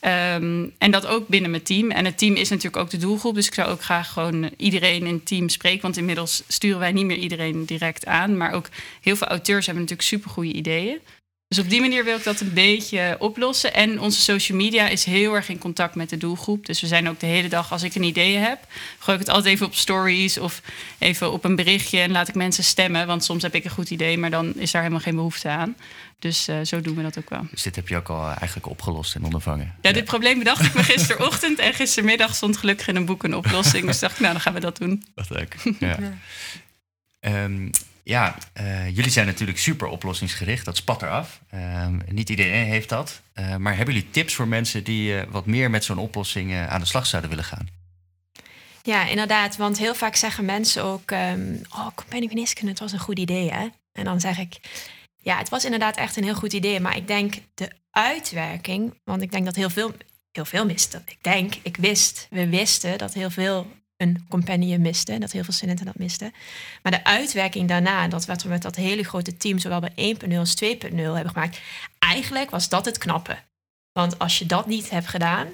[0.00, 1.90] Ehm, en dat ook binnen mijn team.
[1.90, 3.34] En het team is natuurlijk ook de doelgroep.
[3.34, 5.82] Dus ik zou ook graag gewoon iedereen in het team spreken.
[5.82, 8.36] Want inmiddels sturen wij niet meer iedereen direct aan.
[8.36, 8.68] Maar ook
[9.00, 10.98] heel veel auteurs hebben natuurlijk supergoeie ideeën.
[11.52, 13.74] Dus op die manier wil ik dat een beetje oplossen.
[13.74, 16.66] En onze social media is heel erg in contact met de doelgroep.
[16.66, 18.58] Dus we zijn ook de hele dag, als ik een idee heb,
[18.98, 20.62] gooi ik het altijd even op stories of
[20.98, 23.06] even op een berichtje en laat ik mensen stemmen.
[23.06, 25.76] Want soms heb ik een goed idee, maar dan is daar helemaal geen behoefte aan.
[26.18, 27.46] Dus uh, zo doen we dat ook wel.
[27.50, 29.74] Dus dit heb je ook al eigenlijk opgelost en ondervangen?
[29.80, 31.58] Ja, dit probleem bedacht ik me gisterochtend.
[31.58, 33.86] En gistermiddag stond gelukkig in een boek een oplossing.
[33.86, 35.04] Dus dacht ik, nou, dan gaan we dat doen.
[35.14, 35.56] Wat leuk.
[35.78, 35.98] Ja.
[37.20, 37.44] ja.
[37.44, 37.70] Um,
[38.04, 40.64] ja, uh, jullie zijn natuurlijk super oplossingsgericht.
[40.64, 41.40] Dat spat eraf.
[41.54, 43.22] Uh, niet iedereen heeft dat.
[43.34, 46.80] Uh, maar hebben jullie tips voor mensen die uh, wat meer met zo'n oplossing aan
[46.80, 47.68] de slag zouden willen gaan?
[48.82, 49.56] Ja, inderdaad.
[49.56, 51.10] Want heel vaak zeggen mensen ook...
[51.10, 53.68] Um, oh, geneeskunde, het was een goed idee, hè?
[53.92, 54.60] En dan zeg ik...
[55.16, 56.80] Ja, het was inderdaad echt een heel goed idee.
[56.80, 59.00] Maar ik denk de uitwerking...
[59.04, 59.94] Want ik denk dat heel veel,
[60.32, 61.00] heel veel mist.
[61.06, 63.70] Ik denk, ik wist, we wisten dat heel veel
[64.02, 65.18] een compendium miste.
[65.18, 66.32] Dat heel veel studenten dat misten.
[66.82, 70.36] Maar de uitwerking daarna, dat wat we met dat hele grote team, zowel bij 1.0
[70.36, 71.60] als 2.0 hebben gemaakt,
[71.98, 73.36] eigenlijk was dat het knappe.
[73.92, 75.48] Want als je dat niet hebt gedaan,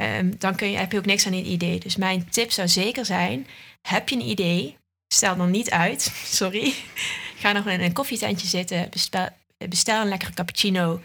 [0.00, 1.80] um, dan kun je, heb je ook niks aan een idee.
[1.80, 3.46] Dus mijn tip zou zeker zijn:
[3.82, 4.76] heb je een idee,
[5.14, 6.02] stel dan niet uit,
[6.40, 6.74] sorry.
[7.36, 9.28] Ga nog in een koffietentje zitten, bestel,
[9.68, 11.00] bestel een lekkere cappuccino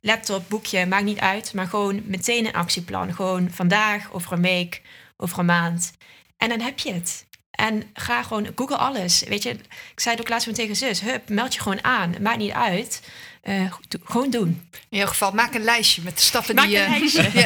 [0.00, 1.54] laptop, boekje, maakt niet uit.
[1.54, 3.14] Maar gewoon meteen een actieplan.
[3.14, 4.82] Gewoon vandaag, over een week,
[5.20, 5.92] over een maand.
[6.36, 7.26] En dan heb je het.
[7.50, 9.22] En ga gewoon, google alles.
[9.28, 11.00] Weet je, ik zei het ook laatst met tegen zus.
[11.00, 12.14] Hup, meld je gewoon aan.
[12.20, 13.02] Maakt niet uit.
[13.44, 13.72] Uh,
[14.04, 14.68] gewoon doen.
[14.72, 16.84] In ieder geval, maak een lijstje met de stappen maak die je...
[16.84, 17.22] Een lijstje.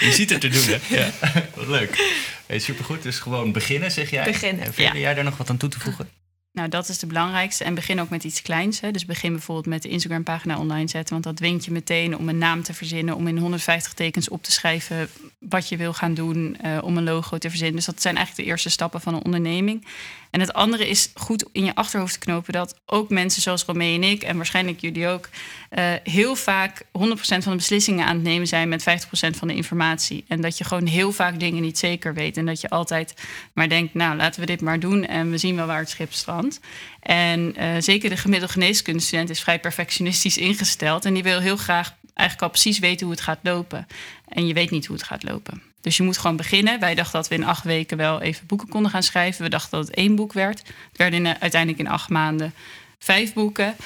[0.06, 0.78] je ziet het te doen, hè?
[0.88, 1.10] Ja.
[1.54, 2.22] Wat leuk.
[2.46, 3.02] Hey, supergoed.
[3.02, 4.24] Dus gewoon beginnen, zeg jij.
[4.24, 4.98] Beginnen, Vind ja.
[4.98, 6.10] jij daar nog wat aan toe te voegen?
[6.56, 7.64] Nou, dat is de belangrijkste.
[7.64, 8.80] En begin ook met iets kleins.
[8.80, 8.90] Hè.
[8.90, 11.12] Dus begin bijvoorbeeld met de Instagram-pagina online zetten.
[11.12, 13.14] Want dat dwingt je meteen om een naam te verzinnen.
[13.14, 16.56] Om in 150 tekens op te schrijven wat je wil gaan doen.
[16.64, 17.76] Uh, om een logo te verzinnen.
[17.76, 19.86] Dus dat zijn eigenlijk de eerste stappen van een onderneming.
[20.36, 23.94] En het andere is goed in je achterhoofd te knopen dat ook mensen zoals Romee
[23.94, 25.28] en ik, en waarschijnlijk jullie ook,
[25.78, 29.54] uh, heel vaak 100% van de beslissingen aan het nemen zijn met 50% van de
[29.54, 30.24] informatie.
[30.28, 32.36] En dat je gewoon heel vaak dingen niet zeker weet.
[32.36, 33.14] En dat je altijd
[33.52, 36.12] maar denkt, nou laten we dit maar doen en we zien wel waar het schip
[36.12, 36.60] strandt.
[37.00, 41.04] En uh, zeker de gemiddelde geneeskundestudent is vrij perfectionistisch ingesteld.
[41.04, 43.86] En die wil heel graag eigenlijk al precies weten hoe het gaat lopen.
[44.28, 45.62] En je weet niet hoe het gaat lopen.
[45.86, 46.80] Dus je moet gewoon beginnen.
[46.80, 49.42] Wij dachten dat we in acht weken wel even boeken konden gaan schrijven.
[49.42, 50.58] We dachten dat het één boek werd.
[50.58, 52.54] Het werden in, uiteindelijk in acht maanden
[52.98, 53.76] vijf boeken.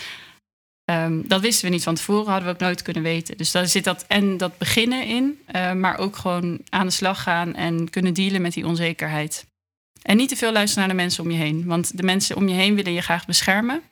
[0.90, 3.36] Um, dat wisten we niet van tevoren, hadden we ook nooit kunnen weten.
[3.36, 7.22] Dus daar zit dat en dat beginnen in, uh, maar ook gewoon aan de slag
[7.22, 9.46] gaan en kunnen dealen met die onzekerheid.
[10.02, 11.64] En niet te veel luisteren naar de mensen om je heen.
[11.66, 13.82] Want de mensen om je heen willen je graag beschermen.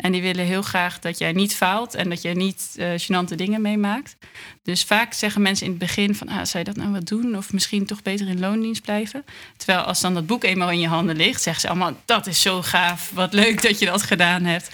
[0.00, 3.34] En die willen heel graag dat jij niet faalt en dat je niet uh, gênante
[3.34, 4.16] dingen meemaakt.
[4.62, 7.36] Dus vaak zeggen mensen in het begin van, ah, zou je dat nou wat doen?
[7.36, 9.24] Of misschien toch beter in loondienst blijven?
[9.56, 12.42] Terwijl als dan dat boek eenmaal in je handen ligt, zeggen ze allemaal, dat is
[12.42, 14.70] zo gaaf, wat leuk dat je dat gedaan hebt.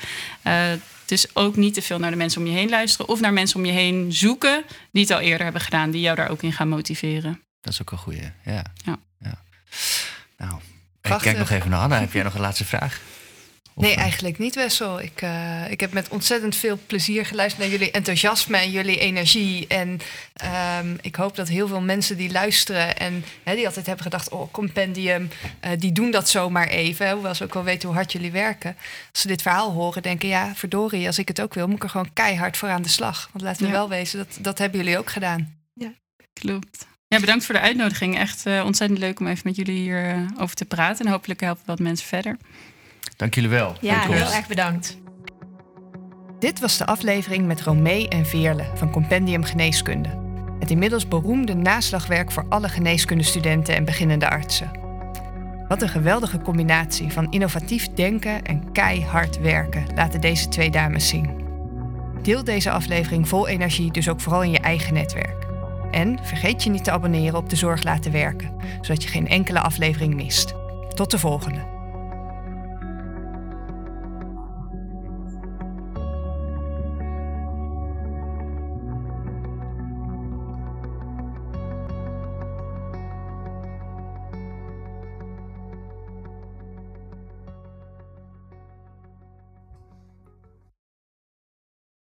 [0.46, 0.72] Uh,
[1.04, 3.58] dus ook niet te veel naar de mensen om je heen luisteren of naar mensen
[3.58, 6.52] om je heen zoeken die het al eerder hebben gedaan, die jou daar ook in
[6.52, 7.42] gaan motiveren.
[7.60, 8.62] Dat is ook een goede, ja.
[8.84, 8.96] ja.
[9.18, 9.42] ja.
[10.36, 10.60] Nou,
[11.02, 12.00] ik kijk nog even naar Anna.
[12.00, 13.00] Heb jij nog een laatste vraag?
[13.84, 15.00] Nee, eigenlijk niet, Wessel.
[15.00, 19.66] Ik, uh, ik heb met ontzettend veel plezier geluisterd naar jullie enthousiasme en jullie energie.
[19.66, 20.00] En
[20.80, 24.28] um, ik hoop dat heel veel mensen die luisteren en hè, die altijd hebben gedacht:
[24.28, 25.28] oh, compendium,
[25.64, 27.10] uh, die doen dat zomaar even.
[27.10, 28.76] Hoewel ze ook wel weten hoe hard jullie werken.
[29.12, 31.82] Als ze dit verhaal horen, denken: ja, verdorie, als ik het ook wil, moet ik
[31.82, 33.28] er gewoon keihard voor aan de slag.
[33.32, 33.72] Want laten we ja.
[33.72, 35.54] wel wezen, dat, dat hebben jullie ook gedaan.
[35.74, 35.92] Ja,
[36.32, 36.86] klopt.
[37.08, 38.18] Ja, bedankt voor de uitnodiging.
[38.18, 41.04] Echt uh, ontzettend leuk om even met jullie hierover over te praten.
[41.06, 42.36] En hopelijk helpen wat mensen verder.
[43.16, 43.74] Dank jullie wel.
[43.80, 44.98] Ja, heel erg bedankt.
[46.38, 50.08] Dit was de aflevering met Romee en Veerle van Compendium Geneeskunde.
[50.58, 54.70] Het inmiddels beroemde naslagwerk voor alle geneeskundestudenten en beginnende artsen.
[55.68, 61.44] Wat een geweldige combinatie van innovatief denken en keihard werken laten deze twee dames zien.
[62.22, 65.46] Deel deze aflevering vol energie dus ook vooral in je eigen netwerk.
[65.90, 69.60] En vergeet je niet te abonneren op de Zorg Laten Werken, zodat je geen enkele
[69.60, 70.54] aflevering mist.
[70.94, 71.75] Tot de volgende.